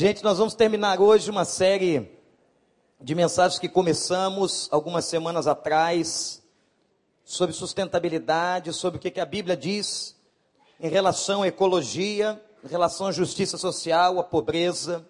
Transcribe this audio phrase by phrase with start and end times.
[0.00, 2.10] Gente, nós vamos terminar hoje uma série
[2.98, 6.42] de mensagens que começamos algumas semanas atrás
[7.22, 10.18] sobre sustentabilidade, sobre o que, a Bíblia diz
[10.80, 15.06] em relação à ecologia, em relação à justiça social, à pobreza.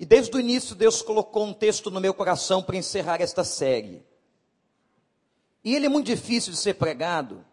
[0.00, 4.04] E desde o início Deus colocou um texto no meu coração para encerrar esta série.
[5.62, 7.46] E ele é muito difícil de ser pregado,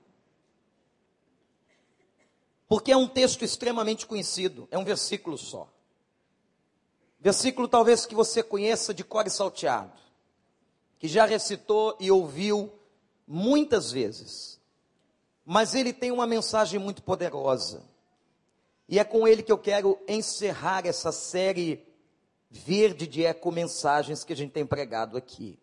[2.68, 5.77] porque é um texto extremamente conhecido, é um versículo só.
[7.28, 9.91] Versículo talvez que você conheça de cor e salteado,
[10.98, 12.72] que já recitou e ouviu
[13.27, 14.62] muitas vezes.
[15.45, 17.84] Mas ele tem uma mensagem muito poderosa.
[18.88, 21.85] E é com ele que eu quero encerrar essa série
[22.49, 25.59] verde de eco-mensagens que a gente tem pregado aqui.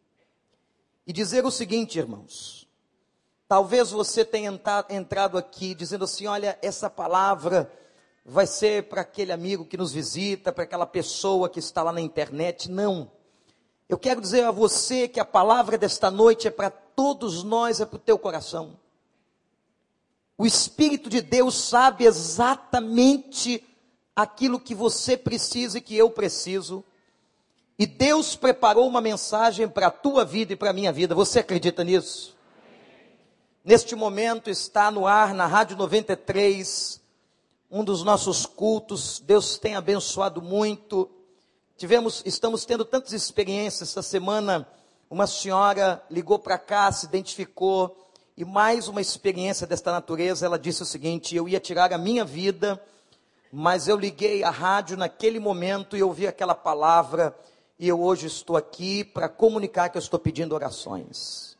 [1.06, 2.68] E dizer o seguinte, irmãos.
[3.48, 4.52] Talvez você tenha
[4.90, 7.72] entrado aqui dizendo assim: olha, essa palavra
[8.24, 12.00] vai ser para aquele amigo que nos visita, para aquela pessoa que está lá na
[12.00, 12.70] internet.
[12.70, 13.10] Não.
[13.88, 17.86] Eu quero dizer a você que a palavra desta noite é para todos nós, é
[17.86, 18.78] para o teu coração.
[20.38, 23.62] O Espírito de Deus sabe exatamente
[24.16, 26.82] aquilo que você precisa e que eu preciso.
[27.78, 31.14] E Deus preparou uma mensagem para a tua vida e para a minha vida.
[31.14, 32.34] Você acredita nisso?
[33.64, 37.03] Neste momento está no ar na Rádio 93
[37.74, 39.18] um dos nossos cultos.
[39.18, 41.10] Deus tem abençoado muito.
[41.76, 44.64] Tivemos, estamos tendo tantas experiências essa semana.
[45.10, 47.98] Uma senhora ligou para cá, se identificou
[48.36, 50.46] e mais uma experiência desta natureza.
[50.46, 52.80] Ela disse o seguinte: eu ia tirar a minha vida,
[53.52, 57.36] mas eu liguei a rádio naquele momento e ouvi aquela palavra
[57.76, 61.58] e eu hoje estou aqui para comunicar que eu estou pedindo orações.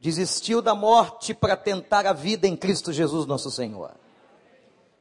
[0.00, 4.05] Desistiu da morte para tentar a vida em Cristo Jesus, nosso Senhor.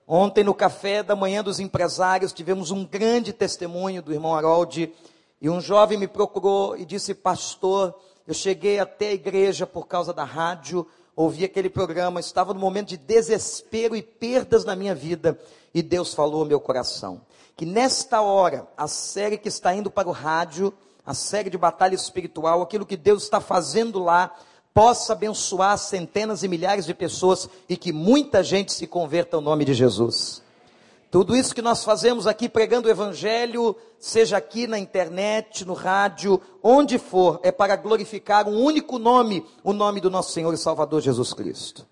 [0.08, 4.94] Ontem, no café da manhã dos empresários, tivemos um grande testemunho do irmão Harold.
[5.42, 7.96] E um jovem me procurou e disse: Pastor,
[8.28, 12.90] eu cheguei até a igreja por causa da rádio, ouvi aquele programa, estava no momento
[12.90, 15.40] de desespero e perdas na minha vida.
[15.74, 17.22] E Deus falou ao meu coração:
[17.58, 20.72] que nesta hora, a série que está indo para o rádio,
[21.04, 24.36] a série de batalha espiritual, aquilo que Deus está fazendo lá,
[24.76, 29.64] possa abençoar centenas e milhares de pessoas e que muita gente se converta ao nome
[29.64, 30.44] de Jesus.
[31.10, 36.42] Tudo isso que nós fazemos aqui pregando o Evangelho, seja aqui na internet, no rádio,
[36.62, 41.00] onde for, é para glorificar um único nome, o nome do nosso Senhor e Salvador
[41.00, 41.88] Jesus Cristo.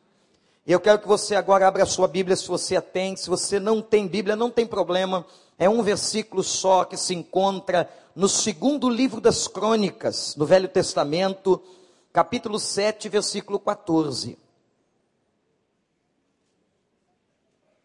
[0.67, 3.29] E eu quero que você agora abra a sua Bíblia, se você a tem, se
[3.29, 5.25] você não tem Bíblia, não tem problema,
[5.57, 11.61] é um versículo só que se encontra no segundo livro das crônicas, no Velho Testamento,
[12.13, 14.37] capítulo 7, versículo 14.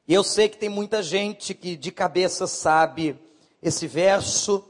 [0.06, 3.19] E eu sei que tem muita gente que de cabeça sabe
[3.62, 4.62] esse verso.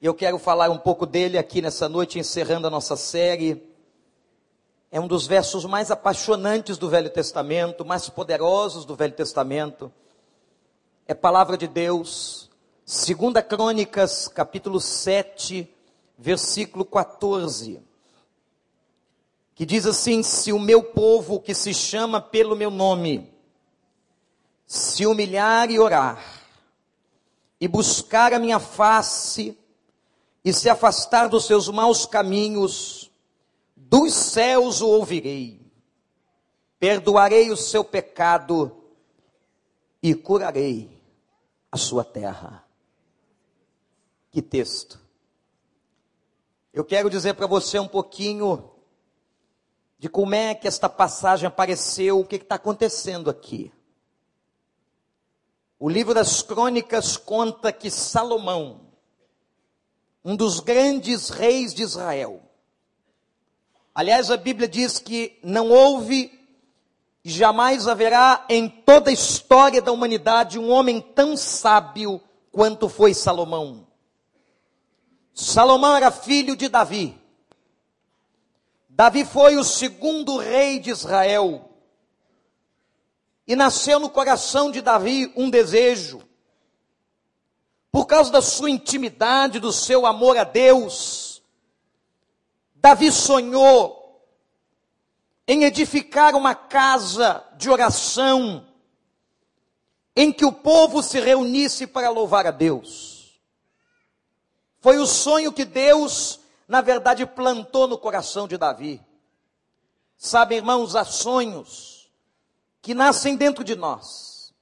[0.00, 3.62] E eu quero falar um pouco dele aqui nessa noite, encerrando a nossa série.
[4.90, 9.92] É um dos versos mais apaixonantes do Velho Testamento, mais poderosos do Velho Testamento.
[11.06, 12.50] É palavra de Deus.
[12.86, 15.70] Segunda Crônicas, capítulo 7,
[16.18, 17.89] versículo 14
[19.60, 23.30] que diz assim: Se o meu povo que se chama pelo meu nome
[24.64, 26.46] se humilhar e orar,
[27.60, 29.58] e buscar a minha face,
[30.42, 33.10] e se afastar dos seus maus caminhos,
[33.76, 35.60] dos céus o ouvirei,
[36.78, 38.74] perdoarei o seu pecado
[40.02, 40.88] e curarei
[41.70, 42.64] a sua terra.
[44.30, 44.98] Que texto.
[46.72, 48.69] Eu quero dizer para você um pouquinho
[50.00, 53.70] de como é que esta passagem apareceu, o que está acontecendo aqui.
[55.78, 58.80] O livro das crônicas conta que Salomão,
[60.24, 62.40] um dos grandes reis de Israel,
[63.94, 66.32] aliás, a Bíblia diz que não houve
[67.22, 73.12] e jamais haverá em toda a história da humanidade um homem tão sábio quanto foi
[73.12, 73.86] Salomão.
[75.34, 77.19] Salomão era filho de Davi.
[79.00, 81.70] Davi foi o segundo rei de Israel.
[83.46, 86.20] E nasceu no coração de Davi um desejo.
[87.90, 91.42] Por causa da sua intimidade, do seu amor a Deus,
[92.74, 94.22] Davi sonhou
[95.48, 98.68] em edificar uma casa de oração,
[100.14, 103.40] em que o povo se reunisse para louvar a Deus.
[104.78, 106.39] Foi o sonho que Deus
[106.70, 109.04] na verdade, plantou no coração de Davi.
[110.16, 112.08] Sabe, irmãos, há sonhos
[112.80, 114.54] que nascem dentro de nós.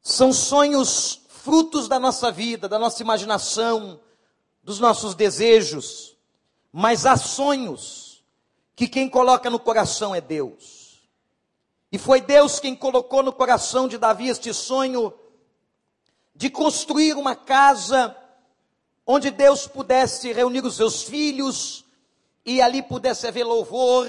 [0.00, 3.98] São sonhos frutos da nossa vida, da nossa imaginação,
[4.62, 6.16] dos nossos desejos,
[6.72, 8.24] mas há sonhos
[8.76, 11.00] que quem coloca no coração é Deus.
[11.90, 15.12] E foi Deus quem colocou no coração de Davi este sonho
[16.32, 18.16] de construir uma casa
[19.06, 21.84] onde Deus pudesse reunir os seus filhos
[22.44, 24.06] e ali pudesse haver louvor,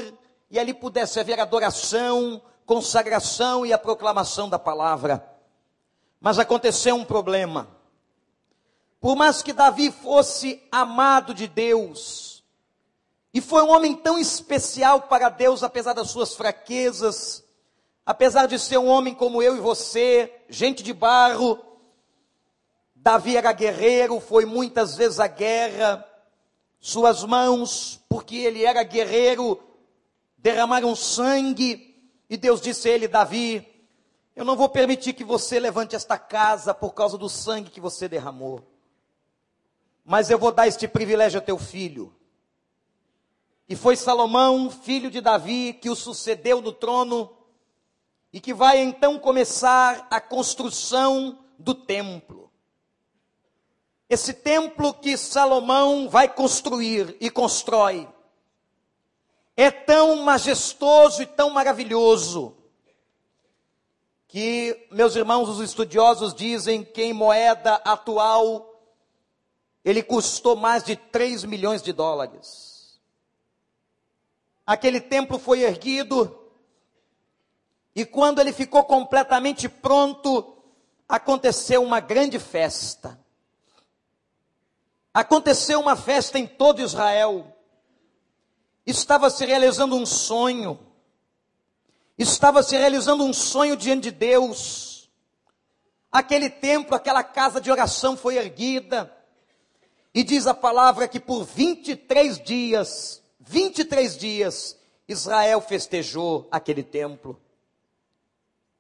[0.50, 5.28] e ali pudesse haver adoração, consagração e a proclamação da palavra.
[6.20, 7.68] Mas aconteceu um problema.
[9.00, 12.44] Por mais que Davi fosse amado de Deus,
[13.34, 17.44] e foi um homem tão especial para Deus, apesar das suas fraquezas,
[18.06, 21.60] apesar de ser um homem como eu e você, gente de barro,
[23.08, 26.06] Davi era guerreiro, foi muitas vezes à guerra,
[26.78, 29.64] suas mãos, porque ele era guerreiro,
[30.38, 31.98] derramaram sangue,
[32.30, 33.66] e Deus disse a ele, Davi,
[34.36, 38.10] eu não vou permitir que você levante esta casa por causa do sangue que você
[38.10, 38.62] derramou.
[40.04, 42.14] Mas eu vou dar este privilégio a teu filho.
[43.70, 47.32] E foi Salomão, filho de Davi, que o sucedeu no trono
[48.34, 52.47] e que vai então começar a construção do templo.
[54.10, 58.08] Esse templo que Salomão vai construir e constrói
[59.56, 62.56] é tão majestoso e tão maravilhoso
[64.28, 68.76] que meus irmãos os estudiosos dizem que em moeda atual
[69.84, 73.00] ele custou mais de 3 milhões de dólares.
[74.66, 76.38] Aquele templo foi erguido
[77.96, 80.56] e quando ele ficou completamente pronto,
[81.10, 83.20] aconteceu uma grande festa.
[85.18, 87.52] Aconteceu uma festa em todo Israel.
[88.86, 90.80] Estava se realizando um sonho.
[92.20, 95.10] Estava se realizando um sonho diante de Deus.
[96.12, 99.12] Aquele templo, aquela casa de oração foi erguida.
[100.14, 104.78] E diz a palavra que por 23 dias, 23 dias,
[105.08, 107.42] Israel festejou aquele templo.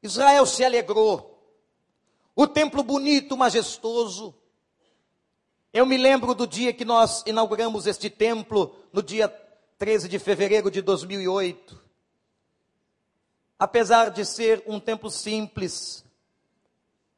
[0.03, 1.35] Israel se alegrou.
[2.35, 4.35] O templo bonito, majestoso.
[5.73, 9.27] Eu me lembro do dia que nós inauguramos este templo, no dia
[9.77, 11.83] 13 de fevereiro de 2008.
[13.59, 16.05] Apesar de ser um templo simples,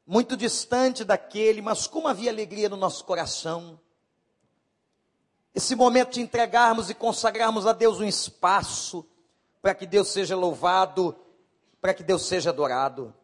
[0.06, 3.78] muito distante daquele, mas como havia alegria no nosso coração.
[5.54, 9.06] Esse momento de entregarmos e consagrarmos a Deus um espaço
[9.62, 11.16] para que Deus seja louvado,
[11.80, 13.14] para que Deus seja adorado.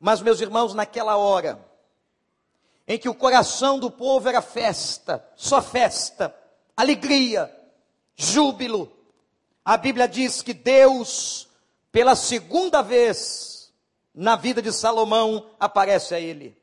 [0.00, 1.67] Mas, meus irmãos, naquela hora,
[2.88, 6.34] em que o coração do povo era festa, só festa,
[6.74, 7.54] alegria,
[8.16, 8.90] júbilo.
[9.62, 11.46] A Bíblia diz que Deus,
[11.92, 13.70] pela segunda vez
[14.14, 16.56] na vida de Salomão, aparece a ele.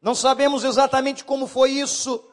[0.00, 2.24] Não sabemos exatamente como foi isso,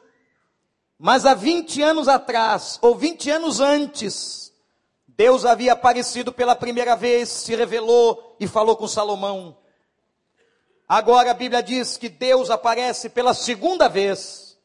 [0.96, 4.52] mas há 20 anos atrás, ou 20 anos antes,
[5.08, 9.58] Deus havia aparecido pela primeira vez, se revelou e falou com Salomão.
[10.88, 14.56] Agora a Bíblia diz que Deus aparece pela segunda vez.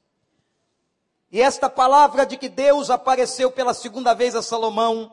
[1.31, 5.11] E esta palavra de que Deus apareceu pela segunda vez a Salomão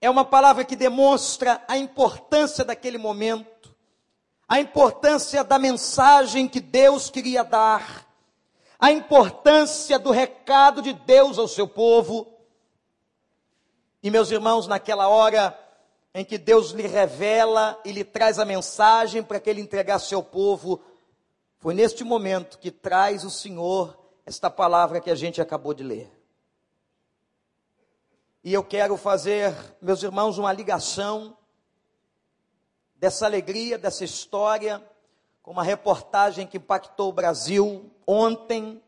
[0.00, 3.76] é uma palavra que demonstra a importância daquele momento,
[4.48, 8.06] a importância da mensagem que Deus queria dar,
[8.78, 12.26] a importância do recado de Deus ao seu povo.
[14.02, 15.56] E meus irmãos, naquela hora,
[16.14, 20.22] em que Deus lhe revela e lhe traz a mensagem para que ele entregasse ao
[20.22, 20.80] povo,
[21.58, 26.10] foi neste momento que traz o Senhor esta palavra que a gente acabou de ler.
[28.42, 31.36] E eu quero fazer, meus irmãos, uma ligação
[32.96, 34.82] dessa alegria, dessa história,
[35.42, 38.82] com uma reportagem que impactou o Brasil ontem,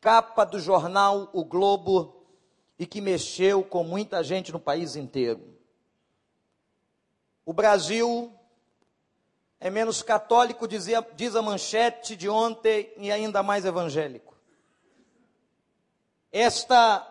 [0.00, 2.24] capa do jornal O Globo,
[2.78, 5.57] e que mexeu com muita gente no país inteiro.
[7.48, 8.30] O Brasil
[9.58, 14.36] é menos católico, dizia, diz a manchete de ontem, e ainda mais evangélico.
[16.30, 17.10] Esta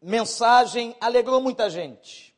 [0.00, 2.34] mensagem alegrou muita gente.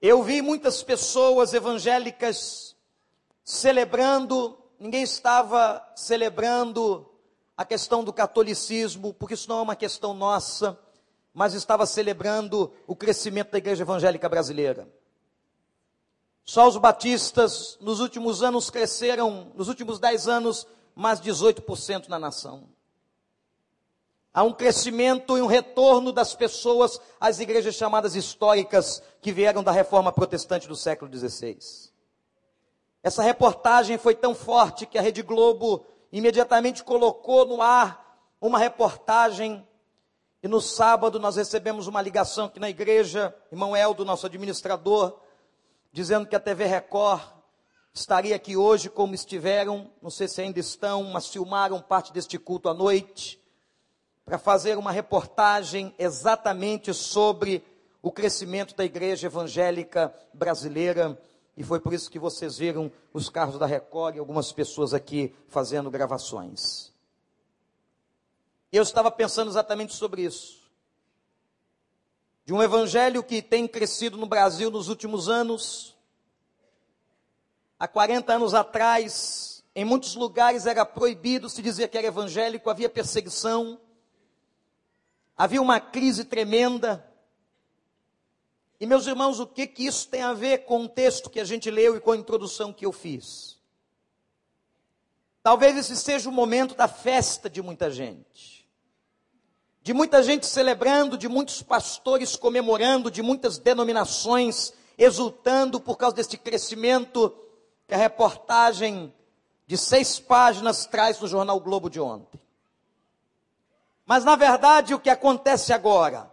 [0.00, 2.76] Eu vi muitas pessoas evangélicas
[3.42, 7.12] celebrando, ninguém estava celebrando
[7.56, 10.78] a questão do catolicismo, porque isso não é uma questão nossa,
[11.34, 14.99] mas estava celebrando o crescimento da igreja evangélica brasileira.
[16.50, 20.66] Só os batistas nos últimos anos cresceram, nos últimos 10 anos,
[20.96, 22.64] mais 18% na nação.
[24.34, 29.70] Há um crescimento e um retorno das pessoas às igrejas chamadas históricas que vieram da
[29.70, 31.56] reforma protestante do século XVI.
[33.00, 39.64] Essa reportagem foi tão forte que a Rede Globo imediatamente colocou no ar uma reportagem.
[40.42, 45.16] E no sábado nós recebemos uma ligação aqui na igreja, irmão Eldo, nosso administrador,
[45.92, 47.22] dizendo que a TV Record
[47.92, 52.68] estaria aqui hoje como estiveram, não sei se ainda estão, mas filmaram parte deste culto
[52.68, 53.40] à noite,
[54.24, 57.64] para fazer uma reportagem exatamente sobre
[58.00, 61.20] o crescimento da igreja evangélica brasileira.
[61.56, 65.34] E foi por isso que vocês viram os carros da Record e algumas pessoas aqui
[65.48, 66.92] fazendo gravações.
[68.72, 70.59] Eu estava pensando exatamente sobre isso.
[72.50, 75.96] De um evangelho que tem crescido no Brasil nos últimos anos.
[77.78, 82.90] Há 40 anos atrás, em muitos lugares era proibido se dizer que era evangélico, havia
[82.90, 83.80] perseguição,
[85.36, 87.08] havia uma crise tremenda.
[88.80, 91.44] E meus irmãos, o que que isso tem a ver com o texto que a
[91.44, 93.60] gente leu e com a introdução que eu fiz?
[95.40, 98.59] Talvez esse seja o momento da festa de muita gente.
[99.82, 106.36] De muita gente celebrando, de muitos pastores comemorando, de muitas denominações exultando por causa deste
[106.36, 107.34] crescimento
[107.88, 109.12] que a reportagem
[109.66, 112.40] de seis páginas traz no jornal Globo de ontem.
[114.04, 116.30] Mas na verdade o que acontece agora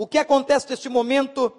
[0.00, 1.52] o que acontece neste momento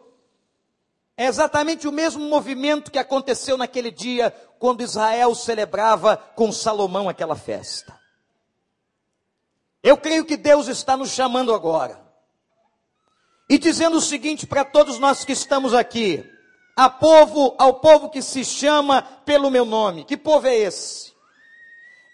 [1.15, 7.35] é exatamente o mesmo movimento que aconteceu naquele dia, quando Israel celebrava com Salomão aquela
[7.35, 8.00] festa.
[9.83, 11.99] Eu creio que Deus está nos chamando agora.
[13.49, 16.23] E dizendo o seguinte para todos nós que estamos aqui:
[16.75, 20.05] a povo, ao povo que se chama pelo meu nome.
[20.05, 21.11] Que povo é esse?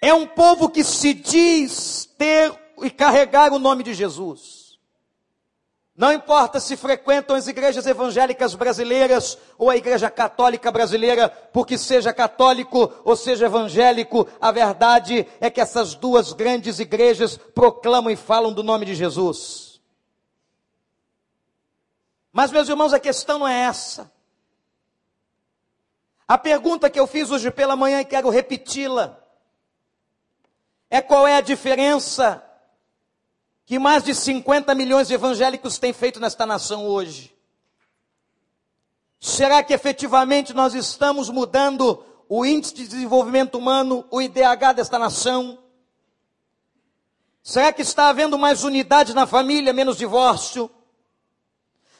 [0.01, 4.56] É um povo que se diz ter e carregar o nome de Jesus.
[5.97, 12.13] Não importa se frequentam as igrejas evangélicas brasileiras ou a igreja católica brasileira, porque seja
[12.13, 18.53] católico ou seja evangélico, a verdade é que essas duas grandes igrejas proclamam e falam
[18.53, 19.81] do nome de Jesus.
[22.31, 24.11] Mas, meus irmãos, a questão não é essa.
[26.27, 29.17] A pergunta que eu fiz hoje pela manhã e quero repeti-la
[30.91, 32.46] é qual é a diferença
[33.67, 37.35] que mais de 50 milhões de evangélicos têm feito nesta nação hoje?
[39.19, 45.59] Será que efetivamente nós estamos mudando o índice de desenvolvimento humano, o IDH desta nação?
[47.43, 50.71] Será que está havendo mais unidade na família, menos divórcio?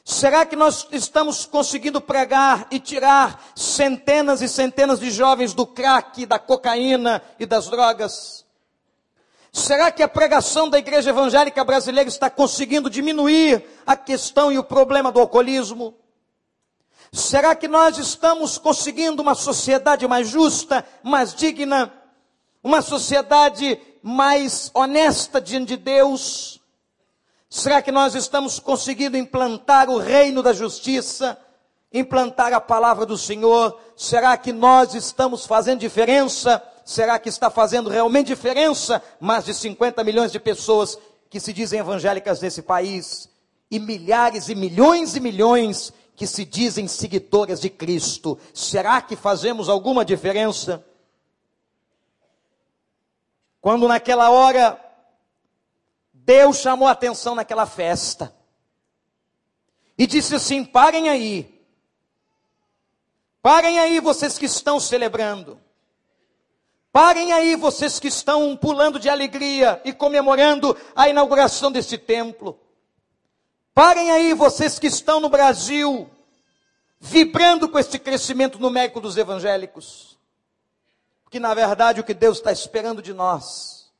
[0.02, 6.24] Será que nós estamos conseguindo pregar e tirar centenas e centenas de jovens do crack,
[6.24, 8.47] da cocaína e das drogas?
[9.58, 14.62] Será que a pregação da igreja evangélica brasileira está conseguindo diminuir a questão e o
[14.62, 15.96] problema do alcoolismo?
[17.12, 21.92] Será que nós estamos conseguindo uma sociedade mais justa, mais digna,
[22.62, 26.60] uma sociedade mais honesta diante de Deus?
[27.50, 31.36] Será que nós estamos conseguindo implantar o reino da justiça,
[31.92, 33.76] implantar a palavra do Senhor?
[33.96, 36.62] Será que nós estamos fazendo diferença?
[36.88, 39.02] Será que está fazendo realmente diferença?
[39.20, 43.28] Mais de 50 milhões de pessoas que se dizem evangélicas nesse país
[43.70, 48.40] e milhares e milhões e milhões que se dizem seguidoras de Cristo.
[48.54, 50.82] Será que fazemos alguma diferença?
[53.60, 54.82] Quando naquela hora
[56.14, 58.34] Deus chamou a atenção naquela festa
[59.98, 61.62] e disse assim: parem aí,
[63.42, 65.67] parem aí vocês que estão celebrando.
[66.92, 72.58] Parem aí, vocês que estão pulando de alegria e comemorando a inauguração deste templo.
[73.74, 76.10] Parem aí, vocês que estão no Brasil,
[76.98, 80.18] vibrando com este crescimento numérico dos evangélicos.
[81.22, 83.92] Porque, na verdade, o que Deus está esperando de nós,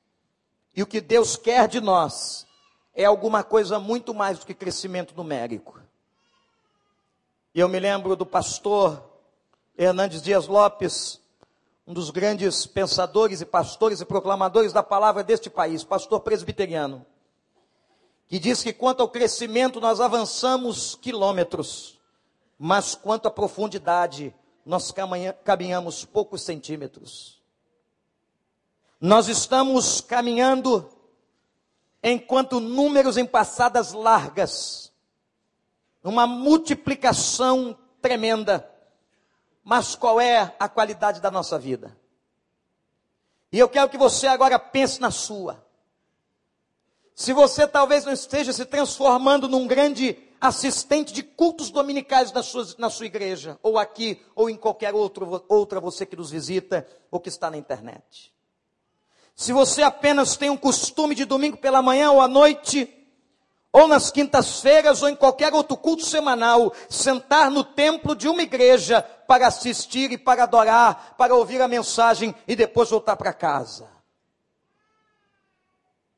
[0.75, 2.47] e o que Deus quer de nós,
[2.95, 5.79] é alguma coisa muito mais do que crescimento numérico.
[7.55, 9.03] E eu me lembro do pastor
[9.77, 11.21] Hernandes Dias Lopes,
[11.89, 17.05] um dos grandes pensadores e pastores e proclamadores da palavra deste país, pastor presbiteriano,
[18.29, 21.99] que diz que quanto ao crescimento nós avançamos quilômetros,
[22.59, 24.35] mas quanto à profundidade
[24.67, 24.93] nós
[25.43, 27.41] caminhamos poucos centímetros.
[29.01, 30.87] Nós estamos caminhando
[32.03, 34.93] enquanto números em passadas largas,
[36.05, 38.78] uma multiplicação tremenda
[39.69, 41.95] mas qual é a qualidade da nossa vida?
[43.53, 45.63] E eu quero que você agora pense na sua.
[47.15, 52.67] Se você talvez não esteja se transformando num grande assistente de cultos dominicais na sua,
[52.79, 57.21] na sua igreja, ou aqui, ou em qualquer outro, outra você que nos visita, ou
[57.21, 58.33] que está na internet.
[59.37, 62.91] Se você apenas tem um costume de domingo pela manhã ou à noite,
[63.71, 69.05] ou nas quintas-feiras, ou em qualquer outro culto semanal, sentar no templo de uma igreja
[69.29, 73.87] para assistir e para adorar, para ouvir a mensagem e depois voltar para casa.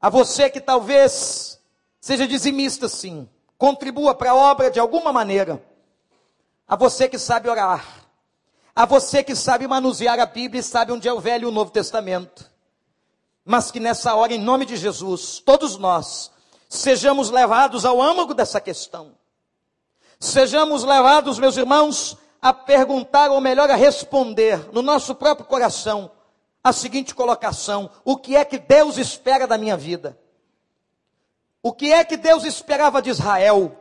[0.01, 1.61] A você que talvez
[2.01, 5.61] seja dizimista, sim, contribua para a obra de alguma maneira.
[6.69, 7.85] A você que sabe orar.
[8.77, 11.53] A você que sabe manusear a Bíblia e sabe onde é o Velho e o
[11.53, 12.49] Novo Testamento.
[13.45, 16.31] Mas que nessa hora, em nome de Jesus, todos nós,
[16.69, 19.19] sejamos levados ao âmago dessa questão.
[20.21, 26.11] Sejamos levados, meus irmãos, a perguntar, ou melhor, a responder no nosso próprio coração
[26.63, 30.19] a seguinte colocação: o que é que Deus espera da minha vida?
[31.63, 33.77] O que é que Deus esperava de Israel?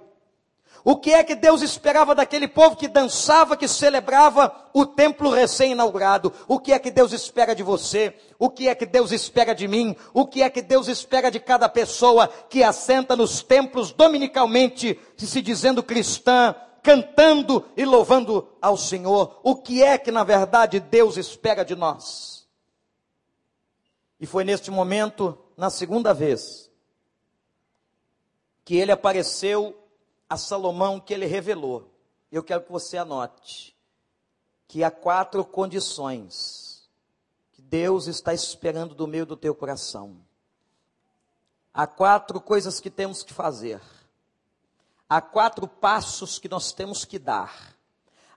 [0.83, 6.33] O que é que Deus esperava daquele povo que dançava, que celebrava o templo recém-inaugurado?
[6.47, 8.15] O que é que Deus espera de você?
[8.37, 9.95] O que é que Deus espera de mim?
[10.13, 15.41] O que é que Deus espera de cada pessoa que assenta nos templos dominicalmente, se
[15.41, 19.39] dizendo cristã, cantando e louvando ao Senhor?
[19.43, 22.47] O que é que na verdade Deus espera de nós?
[24.19, 26.69] E foi neste momento, na segunda vez,
[28.65, 29.75] que ele apareceu
[30.29, 31.89] a Salomão que ele revelou.
[32.31, 33.75] Eu quero que você anote
[34.67, 36.87] que há quatro condições
[37.51, 40.17] que Deus está esperando do meio do teu coração.
[41.73, 43.81] Há quatro coisas que temos que fazer.
[45.09, 47.75] Há quatro passos que nós temos que dar.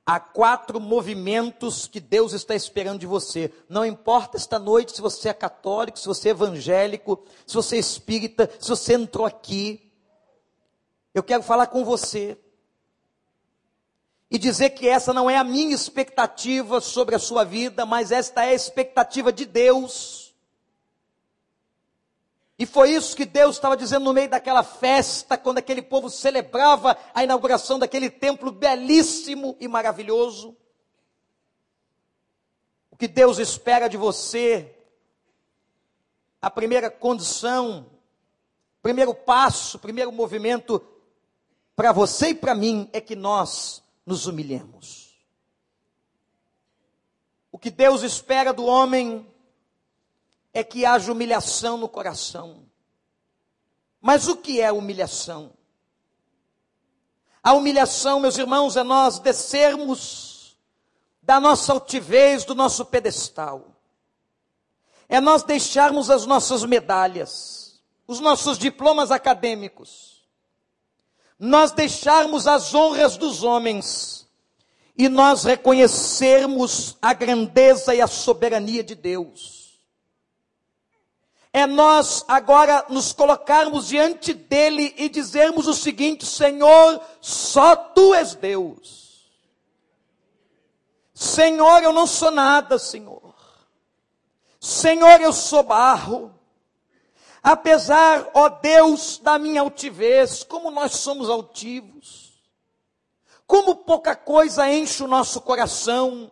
[0.04, 3.52] Há quatro movimentos que Deus está esperando de você.
[3.68, 7.78] Não importa esta noite se você é católico, se você é evangélico, se você é
[7.78, 9.92] espírita, se você entrou aqui.
[11.14, 12.38] Eu quero falar com você
[14.30, 18.44] e dizer que essa não é a minha expectativa sobre a sua vida, mas esta
[18.44, 20.21] é a expectativa de Deus.
[22.62, 26.96] E foi isso que Deus estava dizendo no meio daquela festa, quando aquele povo celebrava
[27.12, 30.56] a inauguração daquele templo belíssimo e maravilhoso.
[32.88, 34.76] O que Deus espera de você,
[36.40, 37.84] a primeira condição,
[38.80, 40.80] primeiro passo, primeiro movimento
[41.74, 45.20] para você e para mim é que nós nos humilhemos.
[47.50, 49.26] O que Deus espera do homem
[50.52, 52.64] é que haja humilhação no coração.
[54.00, 55.52] Mas o que é humilhação?
[57.42, 60.56] A humilhação, meus irmãos, é nós descermos
[61.22, 63.76] da nossa altivez, do nosso pedestal.
[65.08, 70.12] É nós deixarmos as nossas medalhas, os nossos diplomas acadêmicos
[71.44, 74.28] nós deixarmos as honras dos homens
[74.96, 79.61] e nós reconhecermos a grandeza e a soberania de Deus.
[81.52, 88.34] É nós agora nos colocarmos diante dele e dizermos o seguinte: Senhor, só tu és
[88.34, 89.30] Deus.
[91.12, 93.34] Senhor, eu não sou nada, Senhor.
[94.58, 96.34] Senhor, eu sou barro.
[97.42, 102.40] Apesar, ó Deus, da minha altivez, como nós somos altivos,
[103.46, 106.30] como pouca coisa enche o nosso coração,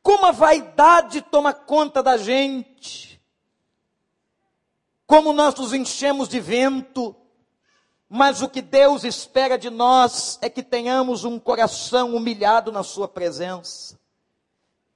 [0.00, 3.09] como a vaidade toma conta da gente,
[5.10, 7.16] como nós nos enchemos de vento,
[8.08, 13.08] mas o que Deus espera de nós é que tenhamos um coração humilhado na Sua
[13.08, 13.98] presença.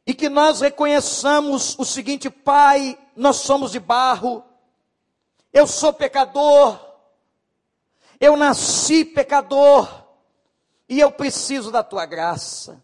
[0.07, 4.45] E que nós reconheçamos o seguinte, Pai, nós somos de barro,
[5.53, 6.79] eu sou pecador.
[8.21, 10.05] Eu nasci pecador.
[10.89, 12.84] E eu preciso da tua graça.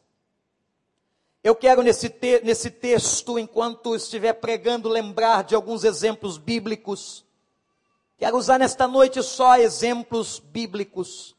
[1.43, 7.25] Eu quero nesse, te nesse texto, enquanto estiver pregando, lembrar de alguns exemplos bíblicos.
[8.19, 11.35] Quero usar nesta noite só exemplos bíblicos.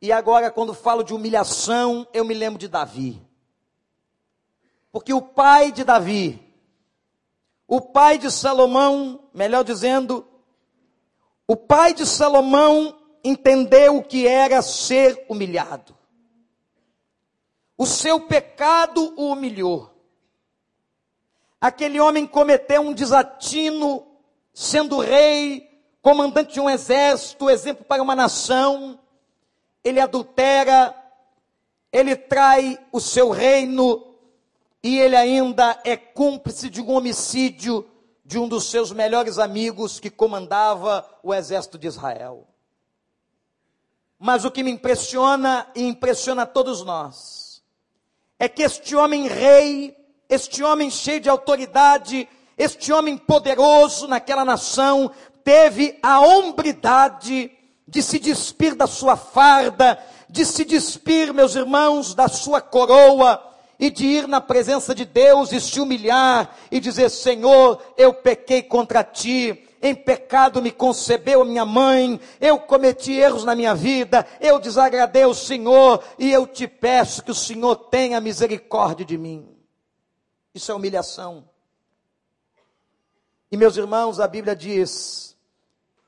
[0.00, 3.20] E agora, quando falo de humilhação, eu me lembro de Davi.
[4.92, 6.40] Porque o pai de Davi,
[7.66, 10.26] o pai de Salomão, melhor dizendo,
[11.48, 15.99] o pai de Salomão entendeu o que era ser humilhado.
[17.80, 19.90] O seu pecado o humilhou.
[21.58, 24.06] Aquele homem cometeu um desatino,
[24.52, 25.66] sendo rei,
[26.02, 29.00] comandante de um exército, exemplo para uma nação.
[29.82, 30.94] Ele adultera,
[31.90, 34.14] ele trai o seu reino
[34.82, 37.90] e ele ainda é cúmplice de um homicídio
[38.22, 42.46] de um dos seus melhores amigos que comandava o exército de Israel.
[44.18, 47.49] Mas o que me impressiona e impressiona todos nós
[48.40, 49.94] é que este homem rei,
[50.26, 52.26] este homem cheio de autoridade,
[52.56, 55.10] este homem poderoso naquela nação,
[55.44, 57.52] teve a hombridade
[57.86, 63.46] de se despir da sua farda, de se despir, meus irmãos, da sua coroa
[63.78, 68.62] e de ir na presença de Deus e se humilhar e dizer: Senhor, eu pequei
[68.62, 74.58] contra ti, em pecado me concebeu minha mãe, eu cometi erros na minha vida, eu
[74.58, 79.48] desagradei o Senhor e eu te peço que o Senhor tenha misericórdia de mim.
[80.54, 81.48] Isso é humilhação.
[83.50, 85.36] E meus irmãos, a Bíblia diz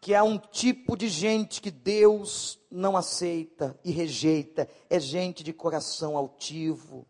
[0.01, 5.53] que há um tipo de gente que Deus não aceita e rejeita, é gente de
[5.53, 7.07] coração altivo,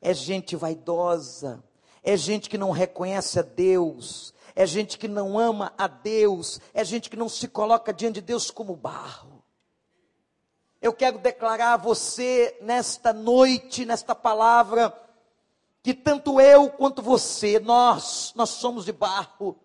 [0.00, 1.64] é gente vaidosa,
[2.02, 6.82] é gente que não reconhece a Deus, é gente que não ama a Deus, é
[6.82, 9.44] gente que não se coloca diante de Deus como barro.
[10.80, 14.98] Eu quero declarar a você nesta noite, nesta palavra,
[15.82, 19.58] que tanto eu quanto você, nós, nós somos de barro.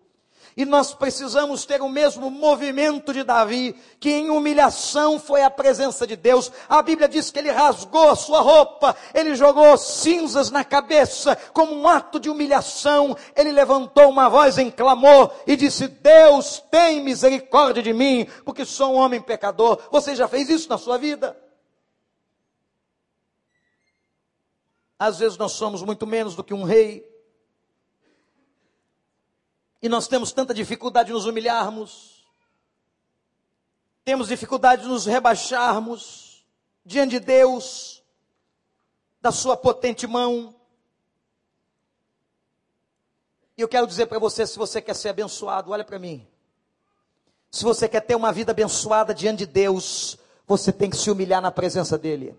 [0.56, 6.06] E nós precisamos ter o mesmo movimento de Davi, que em humilhação foi a presença
[6.06, 6.52] de Deus.
[6.68, 11.74] A Bíblia diz que ele rasgou a sua roupa, ele jogou cinzas na cabeça, como
[11.74, 13.16] um ato de humilhação.
[13.34, 18.92] Ele levantou uma voz em clamor e disse: Deus, tem misericórdia de mim, porque sou
[18.92, 19.78] um homem pecador.
[19.90, 21.36] Você já fez isso na sua vida?
[24.98, 27.04] Às vezes nós somos muito menos do que um rei,
[29.82, 32.24] e nós temos tanta dificuldade de nos humilharmos,
[34.04, 36.46] temos dificuldade de nos rebaixarmos
[36.84, 38.02] diante de Deus,
[39.20, 40.54] da Sua potente mão.
[43.56, 46.26] E eu quero dizer para você: se você quer ser abençoado, olha para mim.
[47.50, 50.16] Se você quer ter uma vida abençoada diante de Deus,
[50.46, 52.38] você tem que se humilhar na presença dEle.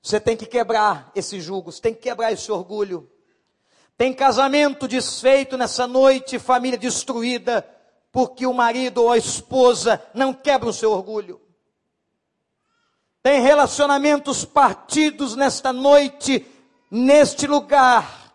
[0.00, 3.10] Você tem que quebrar esse jugo, você tem que quebrar esse orgulho.
[3.96, 7.66] Tem casamento desfeito nessa noite, família destruída,
[8.12, 11.40] porque o marido ou a esposa não quebra o seu orgulho.
[13.22, 16.46] Tem relacionamentos partidos nesta noite,
[16.90, 18.32] neste lugar.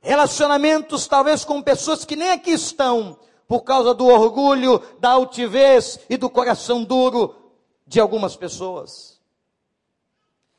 [0.00, 6.16] Relacionamentos talvez com pessoas que nem aqui estão, por causa do orgulho, da altivez e
[6.16, 7.52] do coração duro
[7.86, 9.19] de algumas pessoas.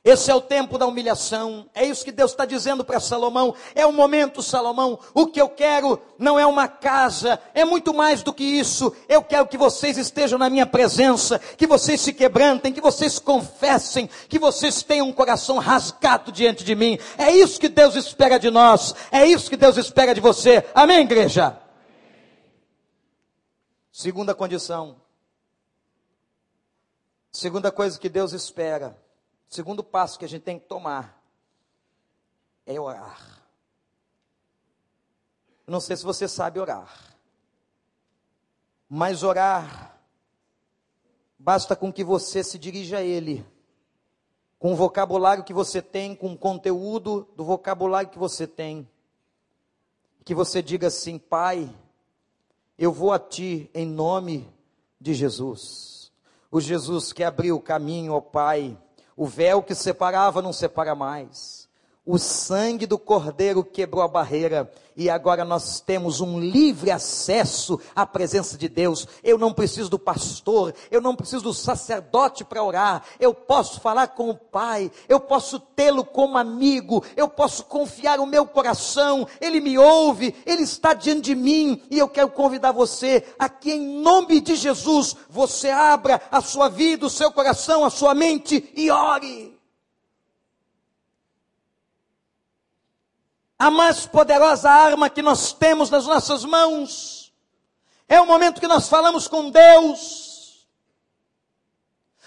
[0.03, 1.69] Esse é o tempo da humilhação.
[1.75, 3.53] É isso que Deus está dizendo para Salomão.
[3.75, 4.97] É o momento, Salomão.
[5.13, 8.95] O que eu quero não é uma casa, é muito mais do que isso.
[9.07, 14.09] Eu quero que vocês estejam na minha presença, que vocês se quebrantem, que vocês confessem,
[14.27, 16.97] que vocês tenham um coração rasgado diante de mim.
[17.15, 18.95] É isso que Deus espera de nós.
[19.11, 20.65] É isso que Deus espera de você.
[20.73, 21.59] Amém, igreja?
[23.91, 24.95] Segunda condição.
[27.31, 28.99] Segunda coisa que Deus espera
[29.51, 31.21] o segundo passo que a gente tem que tomar
[32.65, 33.43] é orar.
[35.67, 37.17] Não sei se você sabe orar,
[38.87, 39.99] mas orar
[41.37, 43.45] basta com que você se dirija a Ele,
[44.57, 48.89] com o vocabulário que você tem, com o conteúdo do vocabulário que você tem,
[50.23, 51.69] que você diga assim: Pai,
[52.77, 54.49] eu vou a Ti em nome
[54.99, 56.09] de Jesus.
[56.49, 58.77] O Jesus que abriu o caminho ao Pai
[59.21, 61.60] o véu que separava não separa mais.
[62.03, 68.07] O sangue do Cordeiro quebrou a barreira e agora nós temos um livre acesso à
[68.07, 69.07] presença de Deus.
[69.23, 73.03] Eu não preciso do pastor, eu não preciso do sacerdote para orar.
[73.19, 78.25] Eu posso falar com o Pai, eu posso tê-lo como amigo, eu posso confiar o
[78.25, 79.27] meu coração.
[79.39, 83.73] Ele me ouve, ele está diante de mim e eu quero convidar você a que,
[83.73, 88.73] em nome de Jesus, você abra a sua vida, o seu coração, a sua mente
[88.75, 89.60] e ore.
[93.61, 97.31] A mais poderosa arma que nós temos nas nossas mãos.
[98.09, 100.67] É o momento que nós falamos com Deus.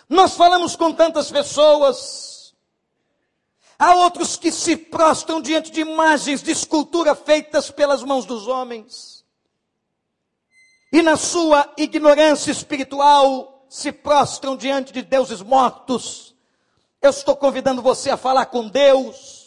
[0.08, 2.54] Nós falamos com tantas pessoas.
[3.76, 9.24] Há outros que se prostram diante de imagens de escultura feitas pelas mãos dos homens.
[10.92, 16.32] E na sua ignorância espiritual se prostram diante de deuses mortos.
[17.02, 19.43] Eu estou convidando você a falar com Deus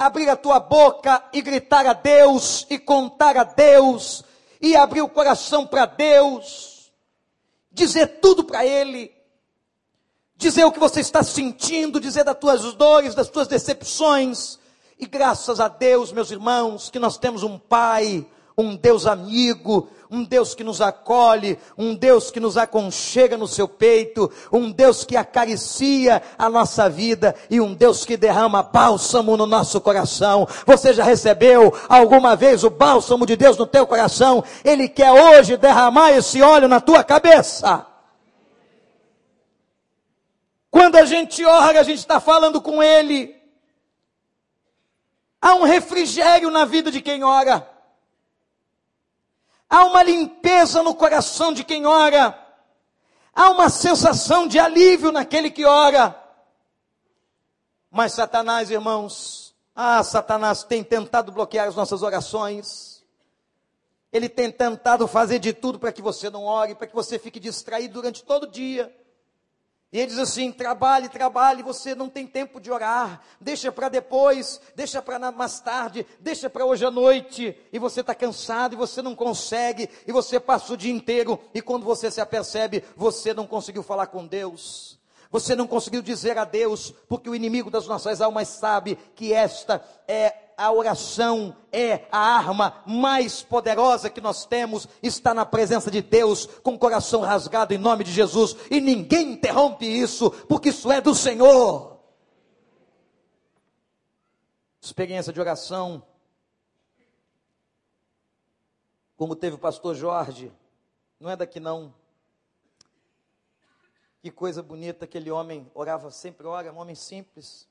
[0.00, 4.24] abrir a tua boca e gritar a Deus e contar a Deus
[4.58, 6.90] e abrir o coração para Deus,
[7.70, 9.12] dizer tudo para Ele,
[10.36, 14.58] dizer o que você está sentindo, dizer das tuas dores, das tuas decepções.
[14.98, 20.24] E graças a Deus, meus irmãos, que nós temos um Pai, um Deus amigo, um
[20.24, 25.16] Deus que nos acolhe, um Deus que nos aconchega no seu peito, um Deus que
[25.16, 30.48] acaricia a nossa vida e um Deus que derrama bálsamo no nosso coração.
[30.66, 34.42] Você já recebeu alguma vez o bálsamo de Deus no teu coração?
[34.64, 37.86] Ele quer hoje derramar esse óleo na tua cabeça.
[40.72, 43.36] Quando a gente ora, a gente está falando com Ele.
[45.40, 47.69] Há um refrigério na vida de quem ora.
[49.70, 52.36] Há uma limpeza no coração de quem ora.
[53.32, 56.20] Há uma sensação de alívio naquele que ora.
[57.88, 63.04] Mas Satanás, irmãos, ah, Satanás tem tentado bloquear as nossas orações.
[64.12, 67.38] Ele tem tentado fazer de tudo para que você não ore, para que você fique
[67.38, 68.92] distraído durante todo o dia.
[69.92, 74.60] E ele diz assim: trabalhe, trabalhe, você não tem tempo de orar, deixa para depois,
[74.76, 79.02] deixa para mais tarde, deixa para hoje à noite, e você está cansado, e você
[79.02, 83.46] não consegue, e você passa o dia inteiro, e quando você se apercebe, você não
[83.46, 84.98] conseguiu falar com Deus,
[85.28, 89.84] você não conseguiu dizer a Deus, porque o inimigo das nossas almas sabe que esta
[90.06, 96.02] é a oração é a arma mais poderosa que nós temos, está na presença de
[96.02, 100.92] Deus, com o coração rasgado em nome de Jesus, e ninguém interrompe isso, porque isso
[100.92, 101.98] é do Senhor.
[104.82, 106.02] Experiência de oração,
[109.16, 110.52] como teve o pastor Jorge,
[111.18, 111.94] não é daqui não.
[114.20, 117.69] Que coisa bonita, aquele homem orava sempre, ora, um homem simples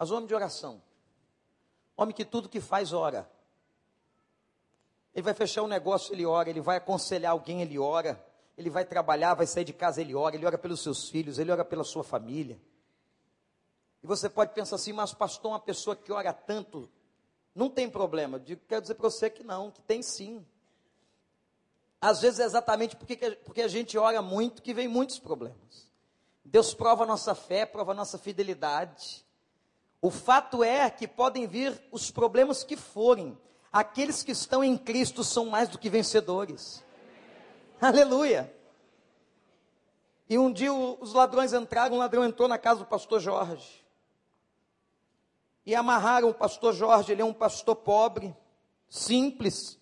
[0.00, 0.80] mas homem de oração.
[1.94, 3.30] Homem que tudo que faz, ora.
[5.14, 6.48] Ele vai fechar um negócio, ele ora.
[6.48, 8.18] Ele vai aconselhar alguém, ele ora.
[8.56, 10.34] Ele vai trabalhar, vai sair de casa, ele ora.
[10.34, 12.58] Ele ora pelos seus filhos, ele ora pela sua família.
[14.02, 16.88] E você pode pensar assim, mas pastor, uma pessoa que ora tanto,
[17.54, 18.38] não tem problema.
[18.38, 20.46] Eu digo, quero dizer para você que não, que tem sim.
[22.00, 25.92] Às vezes é exatamente porque, porque a gente ora muito que vem muitos problemas.
[26.42, 29.28] Deus prova a nossa fé, prova a nossa fidelidade.
[30.02, 33.36] O fato é que podem vir os problemas que forem.
[33.72, 36.82] Aqueles que estão em Cristo são mais do que vencedores.
[37.80, 38.52] Aleluia.
[40.28, 43.84] E um dia os ladrões entraram, um ladrão entrou na casa do pastor Jorge.
[45.66, 48.34] E amarraram o pastor Jorge, ele é um pastor pobre,
[48.88, 49.78] simples.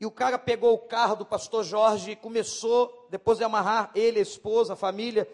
[0.00, 4.18] E o cara pegou o carro do pastor Jorge e começou, depois de amarrar ele,
[4.18, 5.28] a esposa, a família,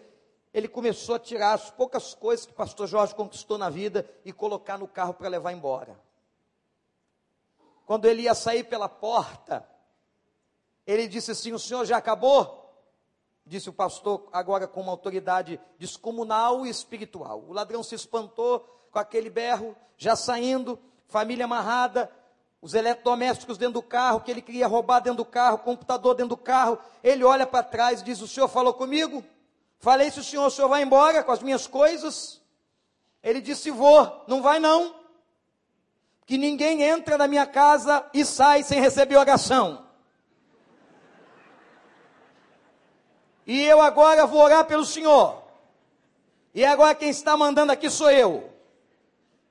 [0.53, 4.33] ele começou a tirar as poucas coisas que o pastor Jorge conquistou na vida e
[4.33, 5.97] colocar no carro para levar embora.
[7.85, 9.67] Quando ele ia sair pela porta,
[10.85, 12.59] ele disse assim: O senhor já acabou?
[13.45, 17.43] Disse o pastor, agora com uma autoridade descomunal e espiritual.
[17.47, 18.59] O ladrão se espantou
[18.91, 22.11] com aquele berro, já saindo, família amarrada,
[22.61, 26.37] os eletrodomésticos dentro do carro, que ele queria roubar dentro do carro, computador dentro do
[26.37, 26.77] carro.
[27.03, 29.23] Ele olha para trás e diz: O senhor falou comigo?
[29.81, 32.39] Falei, se o senhor, o senhor vai embora com as minhas coisas?
[33.23, 34.23] Ele disse, vou.
[34.27, 34.95] Não vai não.
[36.23, 39.83] Que ninguém entra na minha casa e sai sem receber oração.
[43.47, 45.41] E eu agora vou orar pelo senhor.
[46.53, 48.53] E agora quem está mandando aqui sou eu.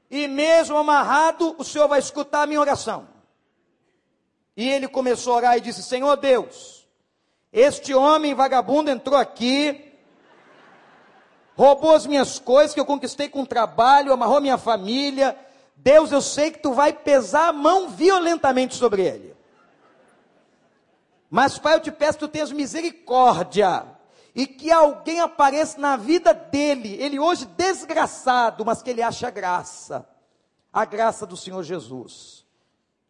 [0.09, 3.09] E mesmo amarrado, o senhor vai escutar a minha oração.
[4.57, 6.87] E ele começou a orar e disse: Senhor Deus,
[7.53, 9.90] este homem vagabundo entrou aqui
[11.57, 15.37] roubou as minhas coisas que eu conquistei com trabalho, amarrou minha família.
[15.77, 19.35] Deus, eu sei que tu vai pesar a mão violentamente sobre ele.
[21.31, 23.87] Mas, Pai, eu te peço que tu tenhas misericórdia
[24.35, 29.31] e que alguém apareça na vida dele, ele hoje desgraçado, mas que ele ache a
[29.31, 30.09] graça,
[30.73, 32.45] a graça do Senhor Jesus.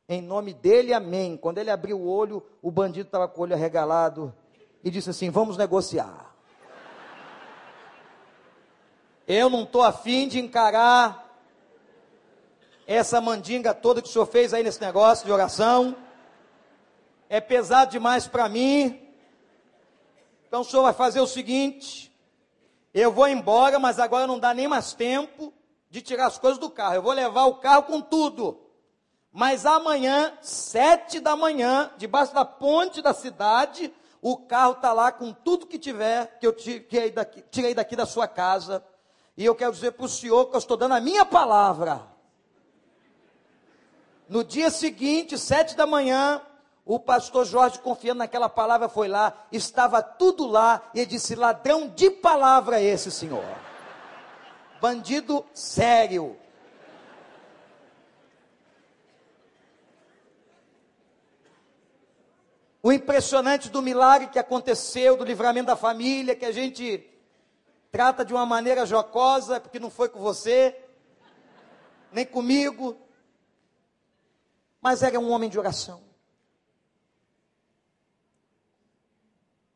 [0.09, 1.37] Em nome dele, amém.
[1.37, 4.35] Quando ele abriu o olho, o bandido estava com o olho arregalado
[4.83, 6.30] e disse assim: Vamos negociar.
[9.33, 11.41] Eu não estou afim de encarar
[12.85, 15.95] essa mandinga toda que o senhor fez aí nesse negócio de oração.
[17.29, 19.01] É pesado demais para mim.
[20.49, 22.13] Então o senhor vai fazer o seguinte:
[22.93, 25.55] eu vou embora, mas agora não dá nem mais tempo
[25.89, 26.97] de tirar as coisas do carro.
[26.97, 28.61] Eu vou levar o carro com tudo.
[29.31, 35.33] Mas amanhã, sete da manhã, debaixo da ponte da cidade, o carro está lá com
[35.33, 38.85] tudo que tiver, que eu tirei daqui, tirei daqui da sua casa.
[39.37, 42.03] E eu quero dizer para o senhor que eu estou dando a minha palavra.
[44.29, 46.41] No dia seguinte, sete da manhã,
[46.85, 52.11] o pastor Jorge, confiando naquela palavra, foi lá, estava tudo lá, e disse: ladrão de
[52.11, 53.45] palavra esse senhor.
[54.81, 56.37] Bandido sério.
[62.83, 67.07] o impressionante do milagre que aconteceu, do livramento da família, que a gente
[67.91, 70.77] trata de uma maneira jocosa, porque não foi com você,
[72.13, 72.97] nem comigo,
[74.81, 76.03] mas era um homem de oração.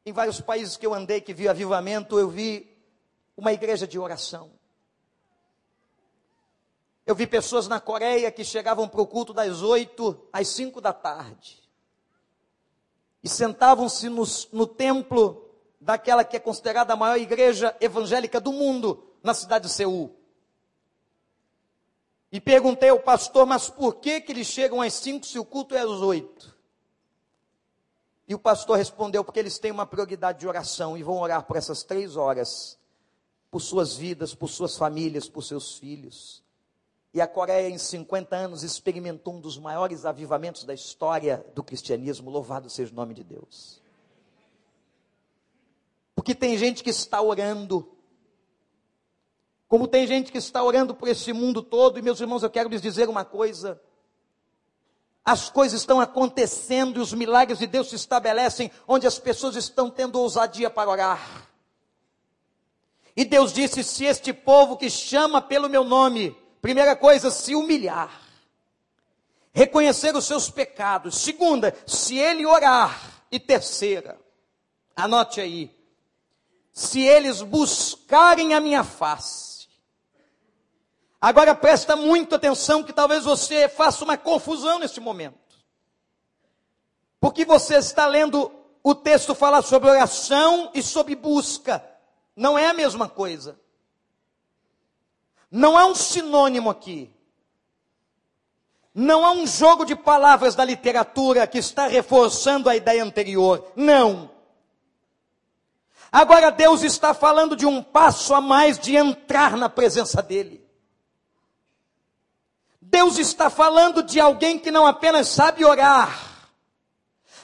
[0.06, 2.70] Em vários países que eu andei, que vi avivamento, eu vi
[3.36, 4.52] uma igreja de oração.
[7.06, 10.92] Eu vi pessoas na Coreia que chegavam para o culto das oito às cinco da
[10.92, 11.62] tarde.
[13.22, 15.43] E sentavam-se no, no templo
[15.84, 20.16] daquela que é considerada a maior igreja evangélica do mundo, na cidade de Seul.
[22.32, 25.74] E perguntei ao pastor, mas por que, que eles chegam às cinco se o culto
[25.74, 26.56] é às oito?
[28.26, 31.56] E o pastor respondeu: porque eles têm uma prioridade de oração e vão orar por
[31.56, 32.78] essas três horas,
[33.50, 36.42] por suas vidas, por suas famílias, por seus filhos.
[37.12, 42.30] E a Coreia, em 50 anos, experimentou um dos maiores avivamentos da história do cristianismo.
[42.30, 43.83] Louvado seja o nome de Deus.
[46.24, 47.94] Porque tem gente que está orando.
[49.68, 52.70] Como tem gente que está orando por esse mundo todo, e meus irmãos, eu quero
[52.70, 53.78] lhes dizer uma coisa
[55.24, 59.88] as coisas estão acontecendo e os milagres de Deus se estabelecem onde as pessoas estão
[59.88, 61.48] tendo ousadia para orar.
[63.16, 68.20] E Deus disse: se este povo que chama pelo meu nome, primeira coisa, se humilhar,
[69.52, 71.16] reconhecer os seus pecados.
[71.16, 73.12] Segunda, se ele orar.
[73.30, 74.20] E terceira,
[74.94, 75.74] anote aí,
[76.74, 79.54] se eles buscarem a minha face,
[81.24, 85.38] Agora presta muito atenção que talvez você faça uma confusão nesse momento.
[87.18, 91.82] Porque você está lendo o texto falar sobre oração e sobre busca.
[92.36, 93.58] Não é a mesma coisa.
[95.50, 97.10] Não há um sinônimo aqui.
[98.94, 103.72] Não há um jogo de palavras da literatura que está reforçando a ideia anterior.
[103.74, 104.30] Não.
[106.14, 110.64] Agora Deus está falando de um passo a mais de entrar na presença dEle.
[112.80, 116.48] Deus está falando de alguém que não apenas sabe orar,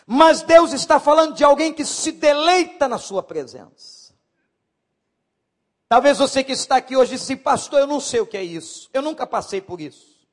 [0.06, 4.14] mas Deus está falando de alguém que se deleita na sua presença.
[5.88, 8.88] Talvez você que está aqui hoje disse, pastor, eu não sei o que é isso,
[8.92, 10.28] eu nunca passei por isso.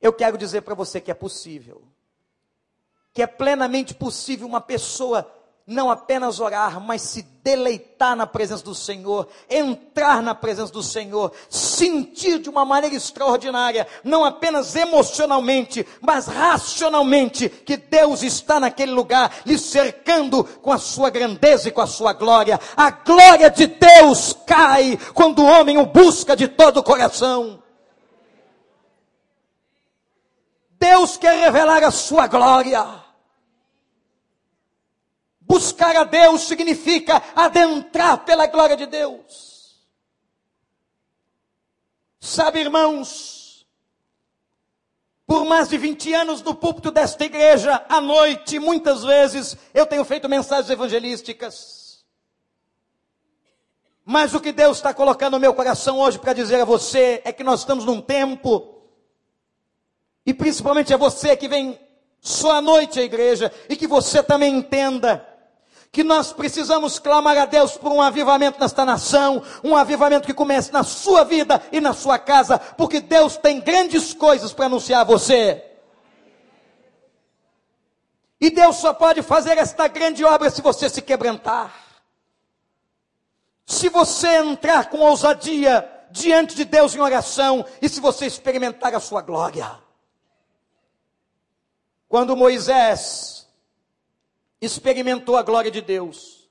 [0.00, 1.82] Eu quero dizer para você que é possível,
[3.12, 5.28] que é plenamente possível uma pessoa
[5.66, 11.32] não apenas orar, mas se deleitar na presença do Senhor, entrar na presença do Senhor,
[11.48, 19.34] sentir de uma maneira extraordinária, não apenas emocionalmente, mas racionalmente, que Deus está naquele lugar,
[19.46, 22.60] lhe cercando com a sua grandeza e com a sua glória.
[22.76, 27.62] A glória de Deus cai quando o homem o busca de todo o coração.
[30.78, 33.03] Deus quer revelar a sua glória.
[35.54, 39.86] Buscar a Deus significa adentrar pela glória de Deus.
[42.18, 43.64] Sabe, irmãos,
[45.24, 50.04] por mais de 20 anos no púlpito desta igreja, à noite, muitas vezes, eu tenho
[50.04, 52.04] feito mensagens evangelísticas.
[54.04, 57.32] Mas o que Deus está colocando no meu coração hoje para dizer a você é
[57.32, 58.82] que nós estamos num tempo,
[60.26, 61.78] e principalmente a você que vem
[62.20, 65.32] só à noite à igreja, e que você também entenda
[65.94, 70.72] que nós precisamos clamar a Deus por um avivamento nesta nação, um avivamento que comece
[70.72, 75.04] na sua vida e na sua casa, porque Deus tem grandes coisas para anunciar a
[75.04, 75.64] você.
[78.40, 81.72] E Deus só pode fazer esta grande obra se você se quebrantar.
[83.64, 89.00] Se você entrar com ousadia diante de Deus em oração e se você experimentar a
[89.00, 89.78] sua glória.
[92.08, 93.33] Quando Moisés
[94.64, 96.48] experimentou a glória de Deus.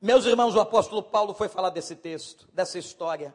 [0.00, 3.34] Meus irmãos, o apóstolo Paulo foi falar desse texto, dessa história.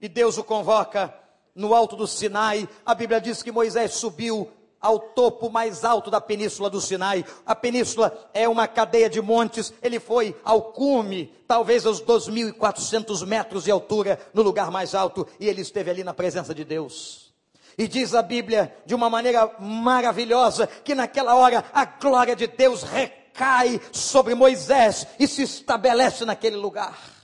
[0.00, 1.12] E Deus o convoca
[1.54, 2.68] no alto do Sinai.
[2.84, 4.50] A Bíblia diz que Moisés subiu
[4.80, 7.24] ao topo mais alto da península do Sinai.
[7.44, 9.72] A península é uma cadeia de montes.
[9.82, 15.48] Ele foi ao cume, talvez aos 2.400 metros de altura, no lugar mais alto, e
[15.48, 17.25] ele esteve ali na presença de Deus.
[17.78, 22.82] E diz a Bíblia de uma maneira maravilhosa que naquela hora a glória de Deus
[22.82, 27.16] recai sobre Moisés e se estabelece naquele lugar.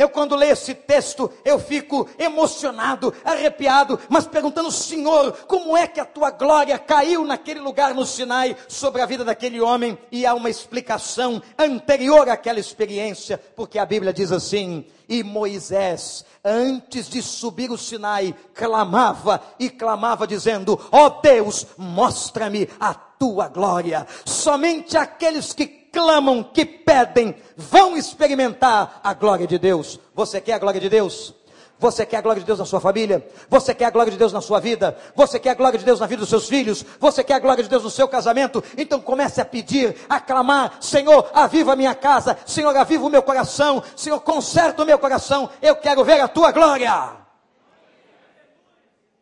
[0.00, 6.00] Eu, quando leio esse texto, eu fico emocionado, arrepiado, mas perguntando, Senhor, como é que
[6.00, 9.98] a tua glória caiu naquele lugar no Sinai sobre a vida daquele homem?
[10.10, 17.08] E há uma explicação anterior àquela experiência, porque a Bíblia diz assim: e Moisés, antes
[17.08, 24.06] de subir o Sinai, clamava e clamava, dizendo: Ó oh Deus, mostra-me a tua glória.
[24.24, 29.98] Somente aqueles que clamam, que pedem, vão experimentar a glória de Deus.
[30.14, 31.34] Você quer a glória de Deus?
[31.80, 33.26] Você quer a glória de Deus na sua família?
[33.48, 34.98] Você quer a glória de Deus na sua vida?
[35.16, 36.84] Você quer a glória de Deus na vida dos seus filhos?
[37.00, 38.62] Você quer a glória de Deus no seu casamento?
[38.76, 42.36] Então comece a pedir, a clamar: Senhor, aviva a minha casa.
[42.44, 43.82] Senhor, aviva o meu coração.
[43.96, 45.48] Senhor, conserta o meu coração.
[45.62, 47.12] Eu quero ver a tua glória.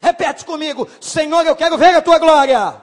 [0.01, 2.75] Repete comigo: Senhor, eu quero ver a tua glória.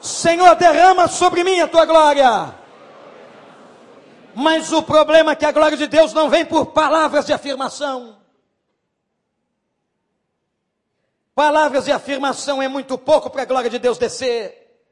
[0.00, 2.59] Senhor, derrama sobre mim a tua glória.
[4.34, 8.18] Mas o problema é que a glória de Deus não vem por palavras de afirmação.
[11.34, 14.82] Palavras de afirmação é muito pouco para a glória de Deus descer.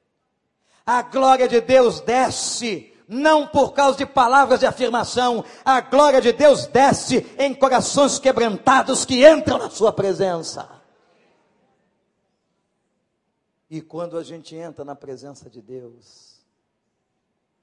[0.86, 6.30] A glória de Deus desce não por causa de palavras de afirmação, a glória de
[6.30, 10.68] Deus desce em corações quebrantados que entram na sua presença.
[13.70, 16.27] E quando a gente entra na presença de Deus,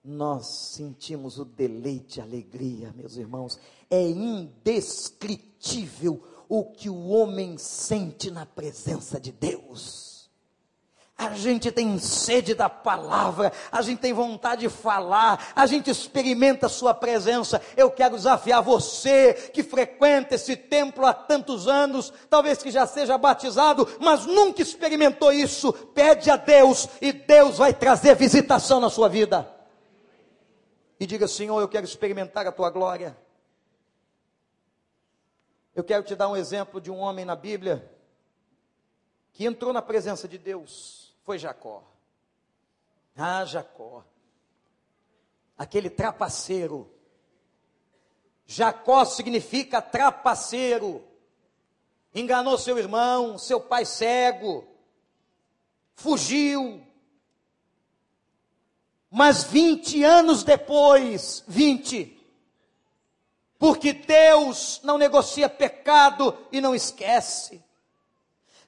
[0.05, 3.59] nós sentimos o deleite, a alegria, meus irmãos.
[3.89, 10.13] É indescritível o que o homem sente na presença de Deus.
[11.17, 16.65] A gente tem sede da palavra, a gente tem vontade de falar, a gente experimenta
[16.65, 17.61] a sua presença.
[17.77, 23.17] Eu quero desafiar você que frequenta esse templo há tantos anos, talvez que já seja
[23.17, 25.71] batizado, mas nunca experimentou isso.
[25.71, 29.54] Pede a Deus e Deus vai trazer visitação na sua vida.
[30.99, 33.17] E diga, Senhor, eu quero experimentar a tua glória.
[35.73, 37.91] Eu quero te dar um exemplo de um homem na Bíblia
[39.33, 41.83] que entrou na presença de Deus foi Jacó.
[43.17, 44.05] Ah, Jacó.
[45.57, 46.89] Aquele trapaceiro.
[48.45, 51.03] Jacó significa trapaceiro.
[52.13, 54.67] Enganou seu irmão, seu pai cego.
[55.95, 56.84] Fugiu.
[59.17, 62.21] Mas 20 anos depois, 20,
[63.57, 67.63] porque Deus não negocia pecado e não esquece.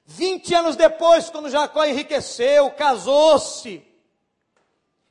[0.06, 3.86] 20 anos depois, quando Jacó enriqueceu, casou-se,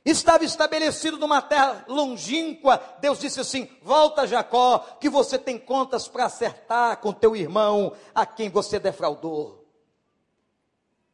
[0.04, 6.24] estava estabelecido numa terra longínqua, Deus disse assim: Volta, Jacó, que você tem contas para
[6.24, 9.64] acertar com teu irmão, a quem você defraudou.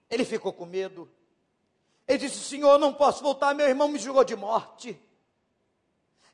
[0.09, 1.11] Ele ficou com medo.
[2.07, 5.01] Ele disse: Senhor, não posso voltar, meu irmão me jurou de morte.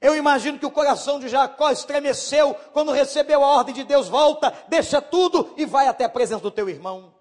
[0.01, 4.51] Eu imagino que o coração de Jacó estremeceu quando recebeu a ordem de Deus: volta,
[4.69, 7.21] deixa tudo e vai até a presença do teu irmão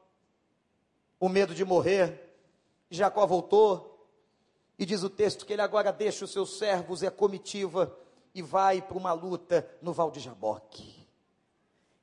[1.19, 2.27] o medo de morrer.
[2.89, 4.07] Jacó voltou
[4.77, 7.95] e diz o texto que ele agora deixa os seus servos e a comitiva
[8.33, 11.07] e vai para uma luta no Val de Jaboque.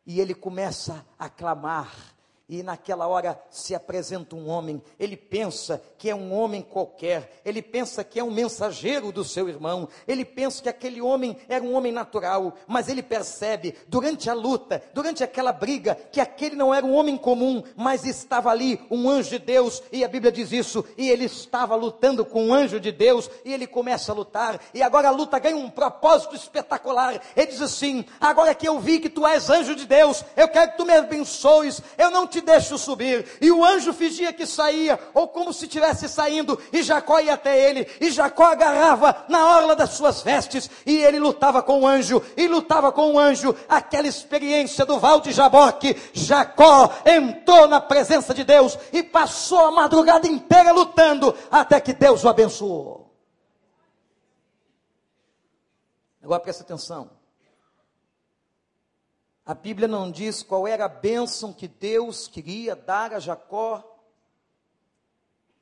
[0.04, 2.14] E ele começa a clamar
[2.48, 7.60] e naquela hora se apresenta um homem, ele pensa que é um homem qualquer, ele
[7.60, 11.74] pensa que é um mensageiro do seu irmão, ele pensa que aquele homem era um
[11.74, 16.86] homem natural, mas ele percebe durante a luta, durante aquela briga, que aquele não era
[16.86, 20.84] um homem comum, mas estava ali um anjo de Deus, e a Bíblia diz isso,
[20.96, 24.82] e ele estava lutando com um anjo de Deus, e ele começa a lutar, e
[24.82, 27.20] agora a luta ganha um propósito espetacular.
[27.34, 30.72] Ele diz assim: agora que eu vi que tu és anjo de Deus, eu quero
[30.72, 33.26] que tu me abençoes, eu não te te deixo subir.
[33.40, 37.68] E o anjo fingia que saía, ou como se estivesse saindo, e Jacó ia até
[37.68, 42.22] ele, e Jacó agarrava na orla das suas vestes, e ele lutava com o anjo,
[42.36, 45.96] e lutava com o anjo, aquela experiência do Val de Jaboque.
[46.12, 52.22] Jacó entrou na presença de Deus e passou a madrugada inteira lutando, até que Deus
[52.24, 53.06] o abençoou.
[56.22, 57.15] Agora presta atenção.
[59.46, 63.96] A Bíblia não diz qual era a bênção que Deus queria dar a Jacó.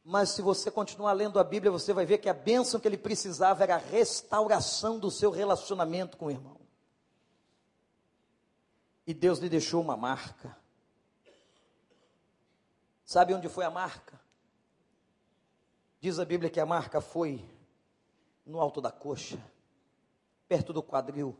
[0.02, 2.96] Mas se você continuar lendo a Bíblia, você vai ver que a bênção que ele
[2.96, 6.58] precisava era a restauração do seu relacionamento com o irmão.
[9.06, 10.56] E Deus lhe deixou uma marca.
[13.04, 14.18] Sabe onde foi a marca?
[16.00, 17.44] Diz a Bíblia que a marca foi
[18.46, 19.38] no alto da coxa,
[20.48, 21.36] perto do quadril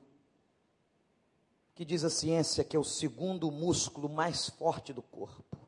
[1.75, 5.59] que diz a ciência que é o segundo músculo mais forte do corpo.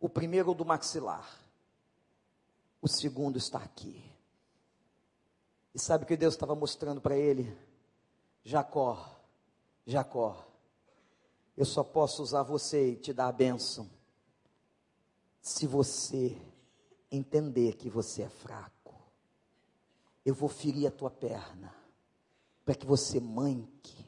[0.00, 1.40] O primeiro do maxilar.
[2.82, 4.04] O segundo está aqui.
[5.74, 7.56] E sabe o que Deus estava mostrando para ele?
[8.44, 9.16] Jacó,
[9.84, 10.46] Jacó,
[11.56, 13.88] eu só posso usar você e te dar a bênção
[15.40, 16.36] se você
[17.10, 18.94] entender que você é fraco.
[20.24, 21.74] Eu vou ferir a tua perna
[22.64, 24.05] para que você manque.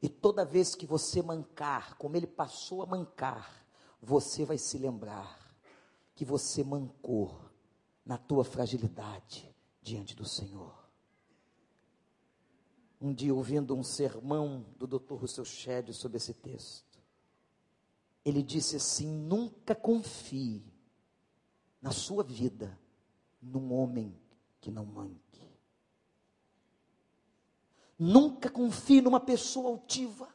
[0.00, 3.66] E toda vez que você mancar, como ele passou a mancar,
[4.00, 5.56] você vai se lembrar
[6.14, 7.38] que você mancou
[8.04, 10.74] na tua fragilidade diante do Senhor.
[13.00, 15.14] Um dia, ouvindo um sermão do Dr.
[15.14, 16.98] Rousseau Shedd sobre esse texto,
[18.24, 20.64] ele disse assim: nunca confie
[21.80, 22.78] na sua vida
[23.40, 24.18] num homem
[24.60, 25.25] que não manque.
[27.98, 30.28] Nunca confie numa pessoa altiva.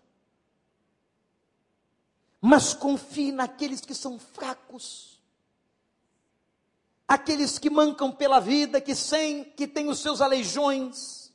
[2.39, 5.21] Mas confie naqueles que são fracos.
[7.07, 11.31] Aqueles que mancam pela vida, que sem, que têm os seus aleijões.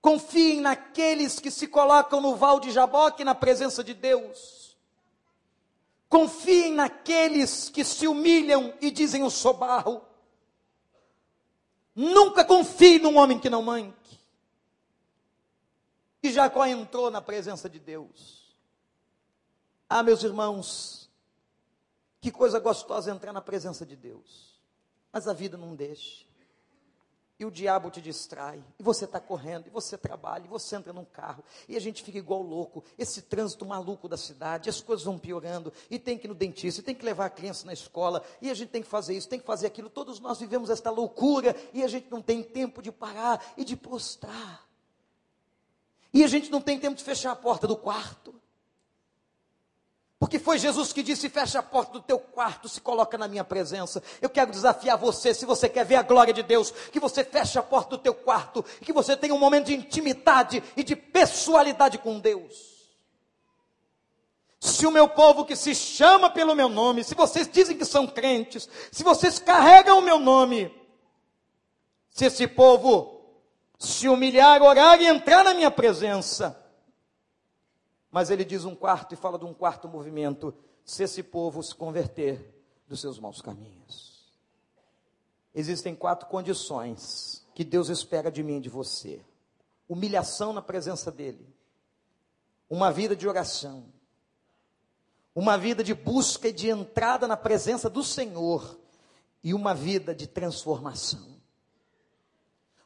[0.00, 4.76] Confiem naqueles que se colocam no val de Jaboque na presença de Deus.
[6.08, 10.02] Confiem naqueles que se humilham e dizem o sobarro.
[11.94, 14.21] Nunca confie num homem que não manque.
[16.22, 18.54] E Jacó entrou na presença de Deus.
[19.88, 21.10] Ah, meus irmãos,
[22.20, 24.60] que coisa gostosa entrar na presença de Deus.
[25.12, 26.24] Mas a vida não deixa.
[27.38, 30.92] E o diabo te distrai, e você está correndo, e você trabalha, e você entra
[30.92, 35.04] num carro, e a gente fica igual louco, esse trânsito maluco da cidade, as coisas
[35.04, 37.72] vão piorando, e tem que ir no dentista, e tem que levar a criança na
[37.72, 40.70] escola, e a gente tem que fazer isso, tem que fazer aquilo, todos nós vivemos
[40.70, 44.71] esta loucura, e a gente não tem tempo de parar e de prostrar.
[46.12, 48.34] E a gente não tem tempo de fechar a porta do quarto.
[50.22, 53.42] Porque foi Jesus que disse: fecha a porta do teu quarto, se coloca na minha
[53.42, 54.00] presença.
[54.20, 57.58] Eu quero desafiar você, se você quer ver a glória de Deus, que você feche
[57.58, 61.98] a porta do teu quarto, que você tenha um momento de intimidade e de pessoalidade
[61.98, 62.54] com Deus.
[64.60, 68.06] Se o meu povo que se chama pelo meu nome, se vocês dizem que são
[68.06, 70.72] crentes, se vocês carregam o meu nome,
[72.10, 73.11] se esse povo
[73.82, 76.56] se humilhar, orar e entrar na minha presença.
[78.10, 80.54] Mas ele diz um quarto e fala de um quarto movimento:
[80.84, 82.54] se esse povo se converter
[82.86, 84.30] dos seus maus caminhos.
[85.54, 89.20] Existem quatro condições que Deus espera de mim e de você:
[89.88, 91.52] humilhação na presença dEle,
[92.70, 93.86] uma vida de oração,
[95.34, 98.78] uma vida de busca e de entrada na presença do Senhor
[99.42, 101.31] e uma vida de transformação.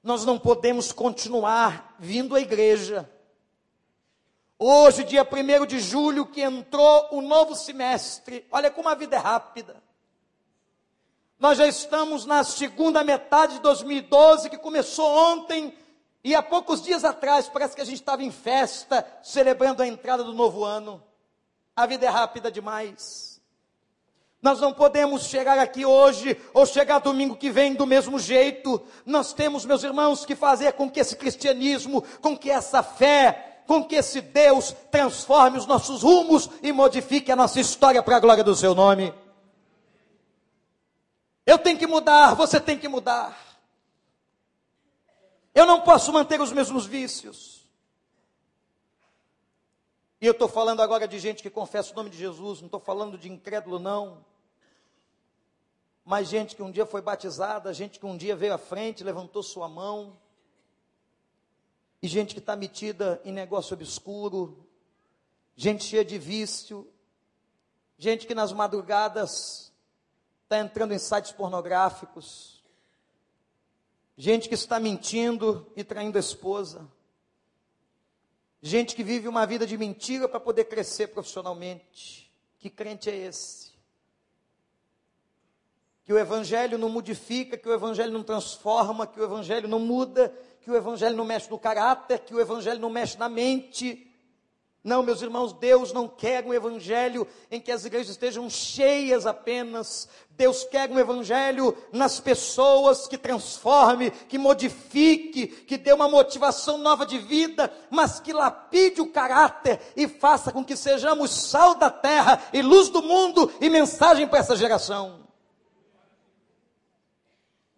[0.07, 3.11] Nós não podemos continuar vindo à igreja.
[4.57, 9.19] Hoje, dia 1 de julho, que entrou o novo semestre, olha como a vida é
[9.19, 9.83] rápida.
[11.41, 15.77] Nós já estamos na segunda metade de 2012, que começou ontem,
[16.23, 20.23] e há poucos dias atrás, parece que a gente estava em festa, celebrando a entrada
[20.23, 21.03] do novo ano.
[21.75, 23.36] A vida é rápida demais.
[24.47, 28.81] Nós não podemos chegar aqui hoje ou chegar domingo que vem do mesmo jeito.
[29.05, 33.83] Nós temos, meus irmãos, que fazer com que esse cristianismo, com que essa fé, com
[33.83, 38.45] que esse Deus transforme os nossos rumos e modifique a nossa história para a glória
[38.45, 39.13] do seu nome.
[41.45, 43.37] Eu tenho que mudar, você tem que mudar.
[45.53, 47.67] Eu não posso manter os mesmos vícios.
[50.21, 52.79] E eu estou falando agora de gente que confessa o nome de Jesus, não estou
[52.79, 54.25] falando de incrédulo, não
[56.07, 59.43] mas gente que um dia foi batizada, gente que um dia veio à frente, levantou
[59.43, 60.17] sua mão,
[62.01, 64.65] e gente que está metida em negócio obscuro,
[65.57, 66.89] gente cheia de vício,
[67.99, 69.73] gente que nas madrugadas
[70.45, 72.63] está entrando em sites pornográficos,
[74.17, 76.89] gente que está mentindo e traindo a esposa,
[78.63, 82.33] gente que vive uma vida de mentira para poder crescer profissionalmente.
[82.61, 83.76] Que crente é esse?
[86.07, 90.33] Que o Evangelho não modifica, que o Evangelho não transforma, que o Evangelho não muda,
[90.61, 94.09] que o Evangelho não mexe no caráter, que o Evangelho não mexe na mente.
[94.85, 100.09] Não, meus irmãos, Deus não quer um Evangelho em que as igrejas estejam cheias apenas.
[100.31, 107.05] Deus quer um Evangelho nas pessoas que transforme, que modifique, que dê uma motivação nova
[107.05, 112.41] de vida, mas que lapide o caráter e faça com que sejamos sal da terra
[112.53, 115.26] e luz do mundo e mensagem para essa geração.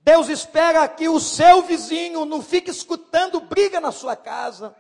[0.09, 4.75] Deus espera que o seu vizinho não fique escutando briga na sua casa,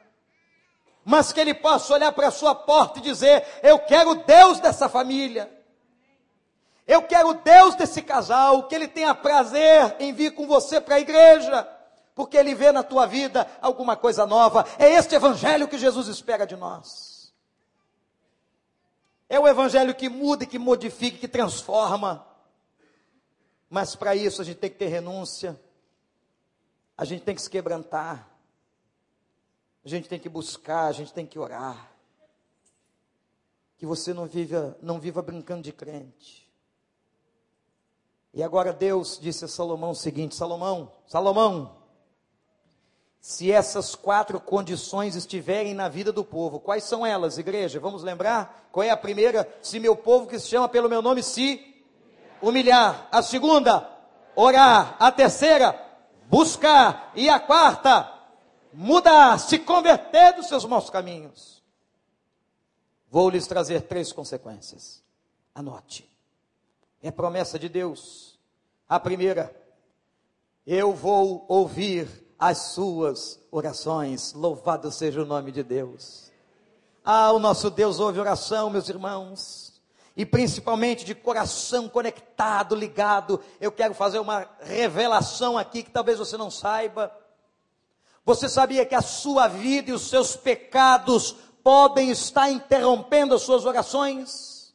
[1.05, 4.89] mas que ele possa olhar para a sua porta e dizer: Eu quero Deus dessa
[4.89, 5.53] família.
[6.87, 11.01] Eu quero Deus desse casal, que ele tenha prazer em vir com você para a
[11.01, 11.69] igreja,
[12.15, 14.65] porque ele vê na tua vida alguma coisa nova.
[14.79, 17.35] É este evangelho que Jesus espera de nós.
[19.29, 22.28] É o evangelho que muda, que modifica, que transforma.
[23.69, 25.59] Mas para isso a gente tem que ter renúncia.
[26.97, 28.29] A gente tem que se quebrantar.
[29.85, 31.93] A gente tem que buscar, a gente tem que orar.
[33.77, 36.49] Que você não viva, não viva brincando de crente.
[38.35, 41.79] E agora Deus disse a Salomão o seguinte: Salomão, Salomão,
[43.21, 47.81] se essas quatro condições estiverem na vida do povo, quais são elas, igreja?
[47.81, 48.69] Vamos lembrar?
[48.73, 49.49] Qual é a primeira?
[49.61, 51.68] Se meu povo que se chama pelo meu nome se
[52.43, 53.09] humilhar.
[53.11, 53.89] A segunda,
[54.35, 54.97] orar.
[54.99, 55.79] A terceira,
[56.29, 57.13] buscar.
[57.15, 58.13] E a quarta,
[58.73, 61.63] mudar, se converter dos seus maus caminhos.
[63.11, 65.03] Vou lhes trazer três consequências.
[65.55, 66.09] Anote.
[67.03, 68.39] É promessa de Deus.
[68.89, 69.55] A primeira,
[70.67, 72.09] eu vou ouvir
[72.39, 74.33] as suas orações.
[74.35, 76.31] Louvado seja o nome de Deus.
[77.05, 79.68] Ah, o nosso Deus ouve oração, meus irmãos.
[80.19, 83.41] E principalmente de coração conectado, ligado.
[83.61, 87.17] Eu quero fazer uma revelação aqui que talvez você não saiba.
[88.25, 93.65] Você sabia que a sua vida e os seus pecados podem estar interrompendo as suas
[93.65, 94.75] orações?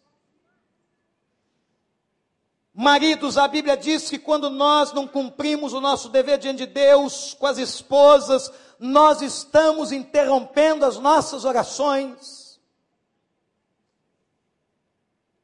[2.74, 7.34] Maridos, a Bíblia diz que quando nós não cumprimos o nosso dever diante de Deus
[7.34, 12.43] com as esposas, nós estamos interrompendo as nossas orações.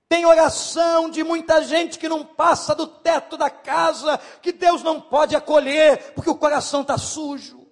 [0.10, 5.00] Tem oração de muita gente que não passa do teto da casa, que Deus não
[5.00, 7.66] pode acolher, porque o coração está sujo.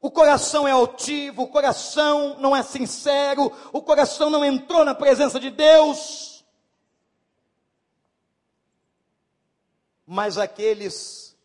[0.00, 5.40] O coração é altivo, o coração não é sincero, o coração não entrou na presença
[5.40, 6.38] de Deus.
[10.10, 11.36] mas aqueles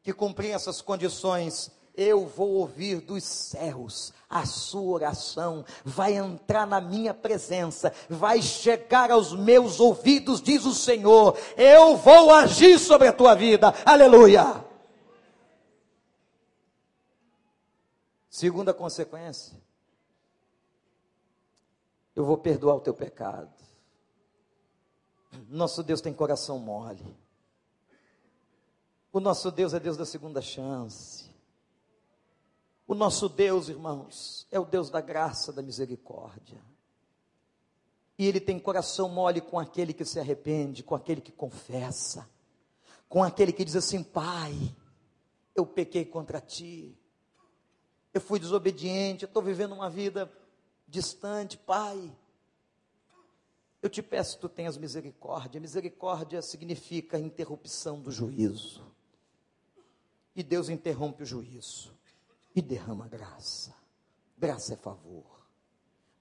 [0.00, 6.80] que cumprem essas condições, eu vou ouvir dos céus a sua oração, vai entrar na
[6.80, 13.12] minha presença, vai chegar aos meus ouvidos, diz o Senhor, eu vou agir sobre a
[13.12, 14.64] tua vida, aleluia.
[18.28, 19.56] Segunda consequência,
[22.16, 23.52] eu vou perdoar o teu pecado.
[25.48, 27.16] Nosso Deus tem coração mole.
[29.12, 31.23] O nosso Deus é Deus da segunda chance.
[32.86, 36.62] O nosso Deus, irmãos, é o Deus da graça, da misericórdia.
[38.18, 42.28] E Ele tem coração mole com aquele que se arrepende, com aquele que confessa,
[43.08, 44.54] com aquele que diz assim: Pai,
[45.54, 46.96] eu pequei contra ti,
[48.12, 50.30] eu fui desobediente, eu estou vivendo uma vida
[50.86, 52.14] distante, Pai.
[53.80, 55.60] Eu te peço que tu tenhas misericórdia.
[55.60, 58.82] Misericórdia significa interrupção do juízo.
[60.34, 61.94] E Deus interrompe o juízo
[62.54, 63.74] e derrama graça.
[64.38, 65.24] Graça é favor.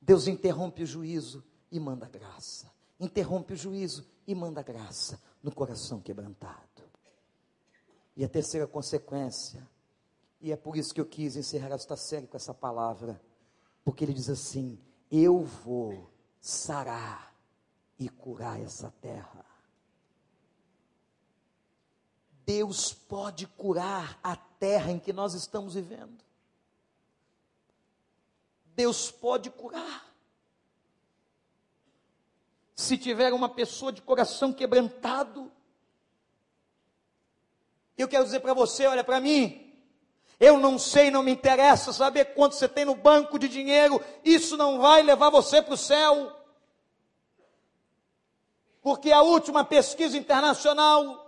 [0.01, 2.71] Deus interrompe o juízo e manda graça.
[2.99, 6.83] Interrompe o juízo e manda graça no coração quebrantado.
[8.15, 9.67] E a terceira consequência,
[10.39, 13.21] e é por isso que eu quis encerrar esta série com essa palavra,
[13.83, 14.79] porque ele diz assim:
[15.09, 17.33] Eu vou sarar
[17.97, 19.52] e curar essa terra.
[22.45, 26.23] Deus pode curar a terra em que nós estamos vivendo.
[28.75, 30.13] Deus pode curar.
[32.75, 35.51] Se tiver uma pessoa de coração quebrantado,
[37.97, 39.73] eu quero dizer para você, olha para mim,
[40.39, 44.57] eu não sei, não me interessa saber quanto você tem no banco de dinheiro, isso
[44.57, 46.35] não vai levar você para o céu.
[48.81, 51.22] Porque a última pesquisa internacional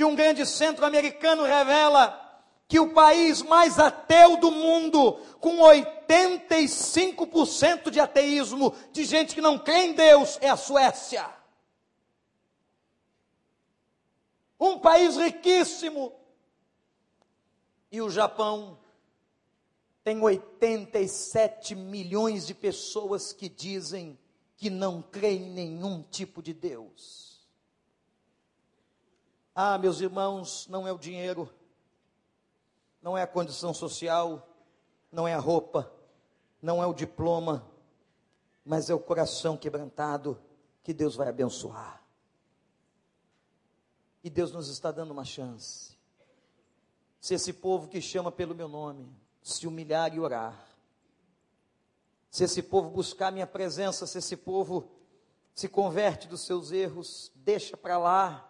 [0.00, 2.18] de um grande centro americano revela
[2.66, 9.58] que o país mais ateu do mundo, com 85% de ateísmo, de gente que não
[9.58, 11.28] crê em Deus, é a Suécia.
[14.58, 16.14] Um país riquíssimo.
[17.92, 18.78] E o Japão
[20.02, 24.18] tem 87 milhões de pessoas que dizem
[24.56, 27.29] que não creem em nenhum tipo de Deus.
[29.62, 31.46] Ah, meus irmãos, não é o dinheiro,
[33.02, 34.48] não é a condição social,
[35.12, 35.92] não é a roupa,
[36.62, 37.70] não é o diploma,
[38.64, 40.40] mas é o coração quebrantado
[40.82, 42.02] que Deus vai abençoar.
[44.24, 45.94] E Deus nos está dando uma chance.
[47.20, 50.58] Se esse povo que chama pelo meu nome se humilhar e orar,
[52.30, 54.90] se esse povo buscar minha presença, se esse povo
[55.52, 58.49] se converte dos seus erros, deixa para lá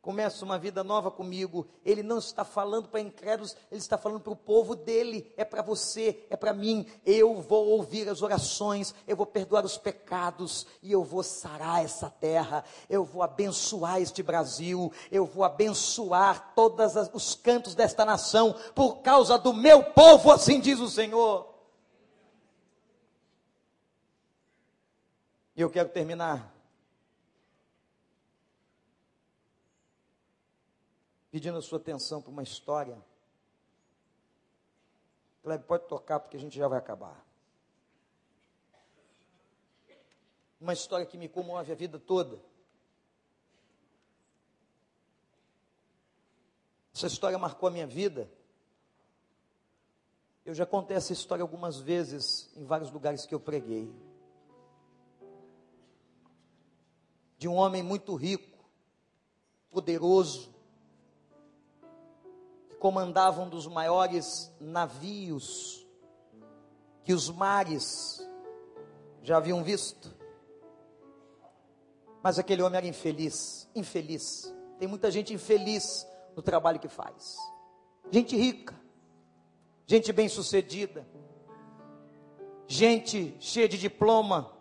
[0.00, 1.66] começa uma vida nova comigo.
[1.84, 5.32] Ele não está falando para incrédulos, ele está falando para o povo dele.
[5.36, 6.86] É para você, é para mim.
[7.04, 12.08] Eu vou ouvir as orações, eu vou perdoar os pecados e eu vou sarar essa
[12.08, 12.64] terra.
[12.88, 19.38] Eu vou abençoar este Brasil, eu vou abençoar todos os cantos desta nação por causa
[19.38, 21.54] do meu povo, assim diz o Senhor.
[25.56, 26.57] E eu quero terminar
[31.30, 32.98] pedindo a sua atenção para uma história.
[35.42, 37.24] Cleber, pode tocar porque a gente já vai acabar.
[40.60, 42.40] Uma história que me comove a vida toda.
[46.94, 48.28] Essa história marcou a minha vida.
[50.44, 53.94] Eu já contei essa história algumas vezes em vários lugares que eu preguei.
[57.36, 58.58] De um homem muito rico,
[59.70, 60.52] poderoso,
[62.78, 65.86] comandava um dos maiores navios
[67.04, 68.26] que os mares
[69.22, 70.16] já haviam visto.
[72.22, 74.54] Mas aquele homem era infeliz, infeliz.
[74.78, 76.06] Tem muita gente infeliz
[76.36, 77.36] no trabalho que faz.
[78.10, 78.74] Gente rica,
[79.86, 81.06] gente bem-sucedida,
[82.66, 84.52] gente cheia de diploma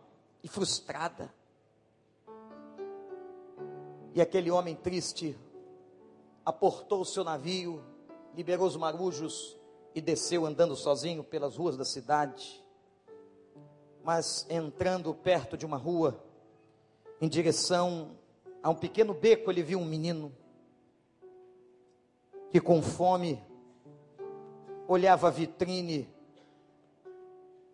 [0.43, 1.33] e frustrada.
[4.13, 5.37] E aquele homem triste
[6.43, 7.83] aportou o seu navio
[8.37, 9.57] liberou os marujos
[9.95, 12.63] e desceu andando sozinho pelas ruas da cidade.
[14.03, 16.23] Mas entrando perto de uma rua,
[17.19, 18.15] em direção
[18.61, 20.31] a um pequeno beco, ele viu um menino
[22.51, 23.43] que com fome
[24.87, 26.07] olhava a vitrine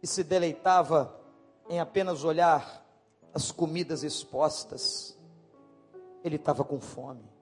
[0.02, 1.14] e se deleitava
[1.70, 2.88] em apenas olhar
[3.34, 5.20] as comidas expostas.
[6.24, 7.33] Ele estava com fome.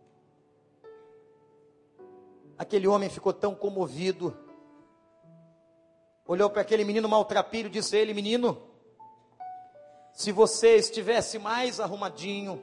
[2.62, 4.38] Aquele homem ficou tão comovido.
[6.28, 8.56] Olhou para aquele menino maltrapilho e disse: Ele, menino,
[10.14, 12.62] se você estivesse mais arrumadinho,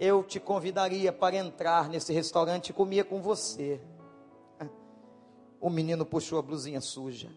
[0.00, 3.80] eu te convidaria para entrar nesse restaurante e comer com você.
[5.60, 7.30] O menino puxou a blusinha suja,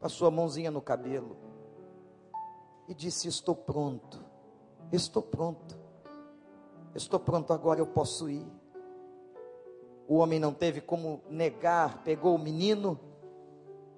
[0.00, 1.36] passou a mãozinha no cabelo
[2.88, 4.18] e disse: Estou pronto,
[4.90, 5.78] estou pronto,
[6.92, 8.55] estou pronto agora, eu posso ir.
[10.08, 12.98] O homem não teve como negar, pegou o menino,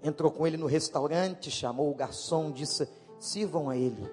[0.02, 2.88] entrou com ele no restaurante, chamou o garçom, disse:
[3.18, 4.11] sirvam a ele.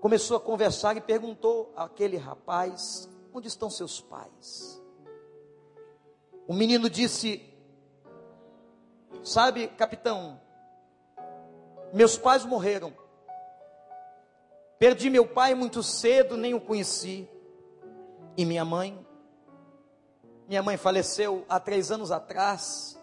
[0.00, 4.82] Começou a conversar e perguntou àquele rapaz: onde estão seus pais?
[6.46, 7.42] O menino disse:
[9.24, 10.40] Sabe, capitão,
[11.92, 12.92] meus pais morreram.
[14.78, 17.28] Perdi meu pai muito cedo, nem o conheci.
[18.36, 19.06] E minha mãe
[20.48, 22.98] minha mãe faleceu há três anos atrás.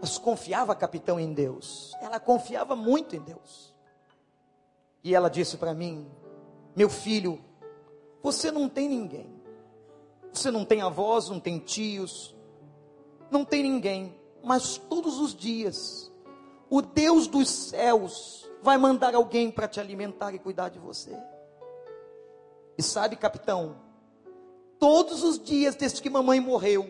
[0.00, 1.92] Mas confiava, capitão, em Deus.
[2.00, 3.74] Ela confiava muito em Deus.
[5.02, 6.10] E ela disse para mim:
[6.76, 7.40] Meu filho,
[8.22, 9.38] você não tem ninguém.
[10.32, 12.36] Você não tem avós, não tem tios,
[13.30, 14.14] não tem ninguém.
[14.42, 16.12] Mas todos os dias,
[16.70, 21.16] o Deus dos céus vai mandar alguém para te alimentar e cuidar de você.
[22.76, 23.76] E sabe, capitão,
[24.78, 26.88] Todos os dias, desde que mamãe morreu,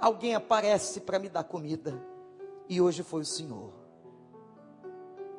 [0.00, 2.00] alguém aparece para me dar comida.
[2.68, 3.72] E hoje foi o Senhor.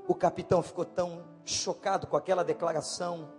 [0.08, 3.30] O capitão ficou tão chocado com aquela declaração,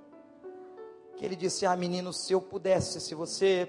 [1.17, 3.69] que ele disse: Ah, menino, se eu pudesse, se você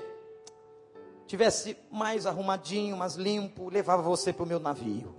[1.25, 5.15] tivesse mais arrumadinho, mais limpo, levava você para o meu navio.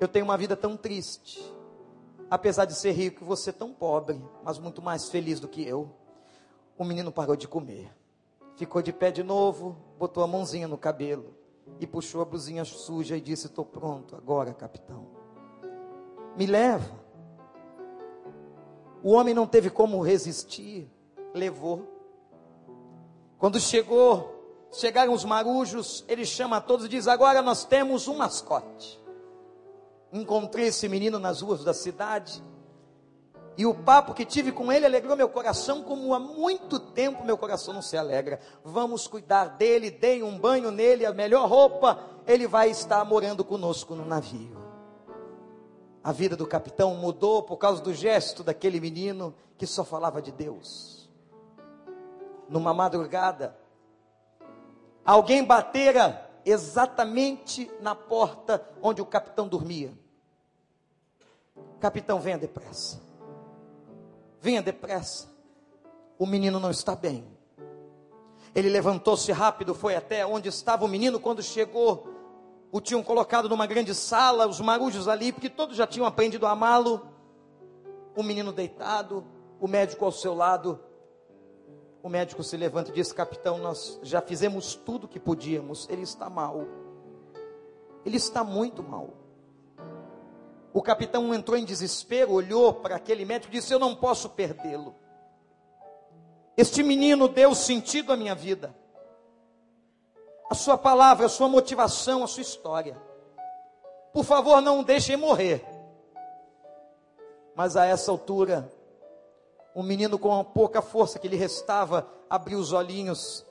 [0.00, 1.44] Eu tenho uma vida tão triste,
[2.30, 5.90] apesar de ser rico, você tão pobre, mas muito mais feliz do que eu.
[6.76, 7.92] O menino parou de comer.
[8.56, 11.34] Ficou de pé de novo, botou a mãozinha no cabelo
[11.80, 15.06] e puxou a blusinha suja e disse: Estou pronto agora, capitão.
[16.36, 17.02] Me leva.
[19.02, 20.90] O homem não teve como resistir,
[21.32, 21.86] levou.
[23.38, 28.16] Quando chegou, chegaram os marujos, ele chama a todos e diz: Agora nós temos um
[28.16, 29.00] mascote.
[30.12, 32.42] Encontrei esse menino nas ruas da cidade
[33.56, 37.38] e o papo que tive com ele alegrou meu coração, como há muito tempo meu
[37.38, 38.40] coração não se alegra.
[38.64, 43.94] Vamos cuidar dele, deem um banho nele, a melhor roupa, ele vai estar morando conosco
[43.94, 44.56] no navio.
[46.02, 50.32] A vida do capitão mudou por causa do gesto daquele menino que só falava de
[50.32, 51.08] Deus.
[52.48, 53.56] Numa madrugada,
[55.04, 59.92] alguém batera exatamente na porta onde o capitão dormia.
[61.80, 63.03] Capitão, venha depressa
[64.44, 65.32] venha depressa.
[66.18, 67.24] o menino não está bem.
[68.54, 71.18] Ele levantou-se rápido, foi até onde estava o menino.
[71.18, 72.06] Quando chegou,
[72.70, 76.50] o tinham colocado numa grande sala, os marujos ali, porque todos já tinham aprendido a
[76.50, 77.08] amá-lo.
[78.14, 79.24] O menino deitado,
[79.58, 80.78] o médico ao seu lado.
[82.02, 85.88] O médico se levanta e diz: Capitão, nós já fizemos tudo que podíamos.
[85.88, 86.66] Ele está mal.
[88.04, 89.23] Ele está muito mal.
[90.74, 94.92] O capitão entrou em desespero, olhou para aquele médico e disse: Eu não posso perdê-lo.
[96.56, 98.74] Este menino deu sentido à minha vida.
[100.50, 103.00] A sua palavra, a sua motivação, a sua história.
[104.12, 105.64] Por favor, não o deixem morrer.
[107.54, 108.68] Mas a essa altura,
[109.76, 113.46] o menino, com a pouca força que lhe restava, abriu os olhinhos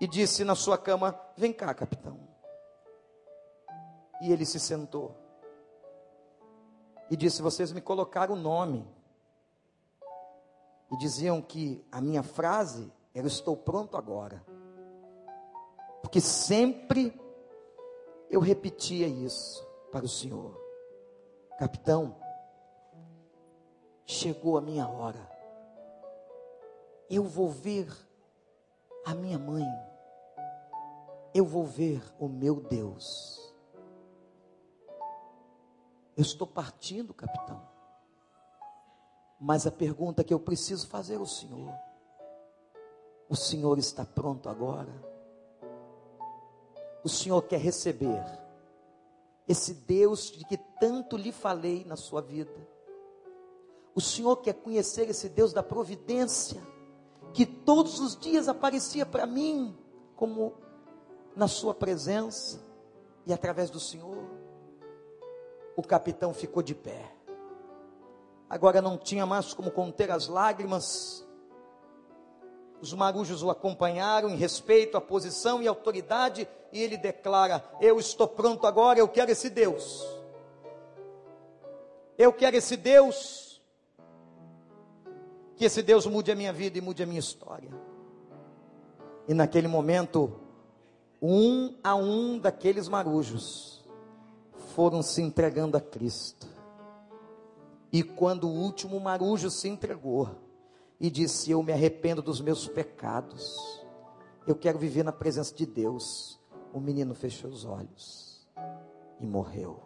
[0.00, 2.20] e disse na sua cama: Vem cá, capitão.
[4.22, 5.19] E ele se sentou
[7.10, 8.86] e disse: Vocês me colocaram o nome
[10.90, 14.44] e diziam que a minha frase era estou pronto agora.
[16.00, 17.18] Porque sempre
[18.30, 20.58] eu repetia isso para o Senhor.
[21.58, 22.16] Capitão,
[24.06, 25.28] chegou a minha hora.
[27.08, 27.92] Eu vou ver
[29.04, 29.66] a minha mãe.
[31.34, 33.49] Eu vou ver o meu Deus.
[36.20, 37.66] Eu estou partindo, capitão.
[39.40, 41.72] Mas a pergunta que eu preciso fazer ao Senhor:
[43.26, 44.92] o Senhor está pronto agora?
[47.02, 48.22] O Senhor quer receber
[49.48, 52.68] esse Deus de que tanto lhe falei na sua vida?
[53.94, 56.60] O Senhor quer conhecer esse Deus da providência,
[57.32, 59.74] que todos os dias aparecia para mim
[60.16, 60.52] como
[61.34, 62.60] na sua presença
[63.24, 64.39] e através do Senhor?
[65.80, 67.10] O capitão ficou de pé
[68.50, 71.26] agora não tinha mais como conter as lágrimas.
[72.82, 78.28] Os marujos o acompanharam em respeito à posição e autoridade, e ele declara: Eu estou
[78.28, 80.06] pronto agora, eu quero esse Deus.
[82.18, 83.62] Eu quero esse Deus.
[85.56, 87.70] Que esse Deus mude a minha vida e mude a minha história.
[89.26, 90.38] E naquele momento,
[91.22, 93.79] um a um daqueles marujos
[94.80, 96.46] foram se entregando a Cristo.
[97.92, 100.34] E quando o último marujo se entregou
[100.98, 103.84] e disse: Eu me arrependo dos meus pecados,
[104.46, 106.40] eu quero viver na presença de Deus.
[106.72, 108.48] O menino fechou os olhos
[109.20, 109.82] e morreu.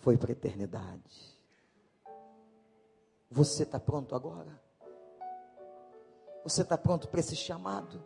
[0.00, 1.38] Foi para a eternidade.
[3.30, 4.60] Você está pronto agora?
[6.42, 8.04] Você está pronto para esse chamado?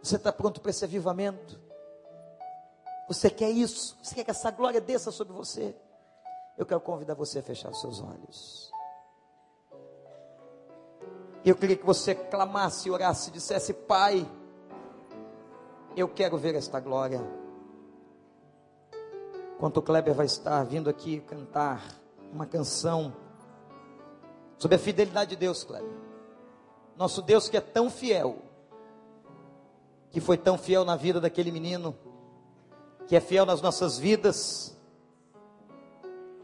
[0.00, 1.71] Você está pronto para esse avivamento?
[3.08, 3.96] Você quer isso?
[4.02, 5.74] Você quer que essa glória desça sobre você?
[6.56, 8.70] Eu quero convidar você a fechar os seus olhos.
[11.44, 14.28] Eu queria que você clamasse, orasse, dissesse: Pai,
[15.96, 17.20] eu quero ver esta glória.
[19.56, 21.84] Enquanto o Kleber vai estar vindo aqui cantar
[22.32, 23.14] uma canção
[24.56, 25.90] sobre a fidelidade de Deus, Kleber.
[26.96, 28.38] Nosso Deus que é tão fiel,
[30.10, 31.96] que foi tão fiel na vida daquele menino
[33.06, 34.76] que é fiel nas nossas vidas.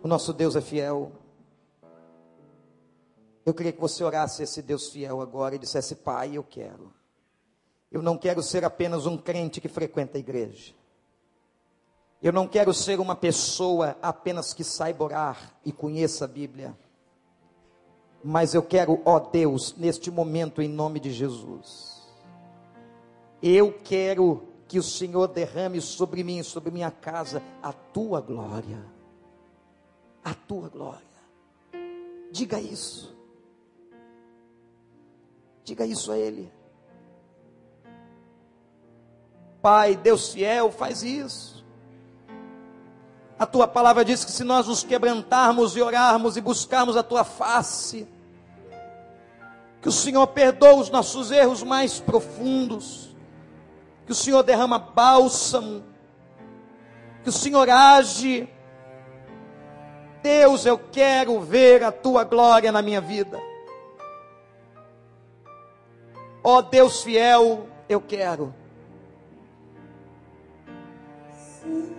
[0.02, 1.12] O nosso Deus é fiel.
[3.44, 6.92] Eu queria que você orasse esse Deus fiel agora e dissesse: Pai, eu quero.
[7.90, 10.74] Eu não quero ser apenas um crente que frequenta a igreja.
[12.20, 16.76] Eu não quero ser uma pessoa apenas que saiba orar e conheça a Bíblia.
[18.22, 22.02] Mas eu quero, ó Deus, neste momento, em nome de Jesus,
[23.40, 28.84] eu quero que o Senhor derrame sobre mim, sobre minha casa, a tua glória.
[30.22, 31.00] A tua glória.
[32.30, 33.16] Diga isso.
[35.64, 36.52] Diga isso a Ele.
[39.62, 41.64] Pai, Deus fiel, faz isso.
[43.38, 47.24] A tua palavra diz que se nós nos quebrantarmos e orarmos e buscarmos a tua
[47.24, 48.06] face,
[49.80, 53.07] que o Senhor perdoa os nossos erros mais profundos
[54.08, 55.84] que o Senhor derrama bálsamo,
[57.22, 58.48] que o Senhor age.
[60.22, 63.38] Deus, eu quero ver a tua glória na minha vida.
[66.42, 68.54] Ó oh, Deus fiel, eu quero.
[71.30, 71.97] Sim.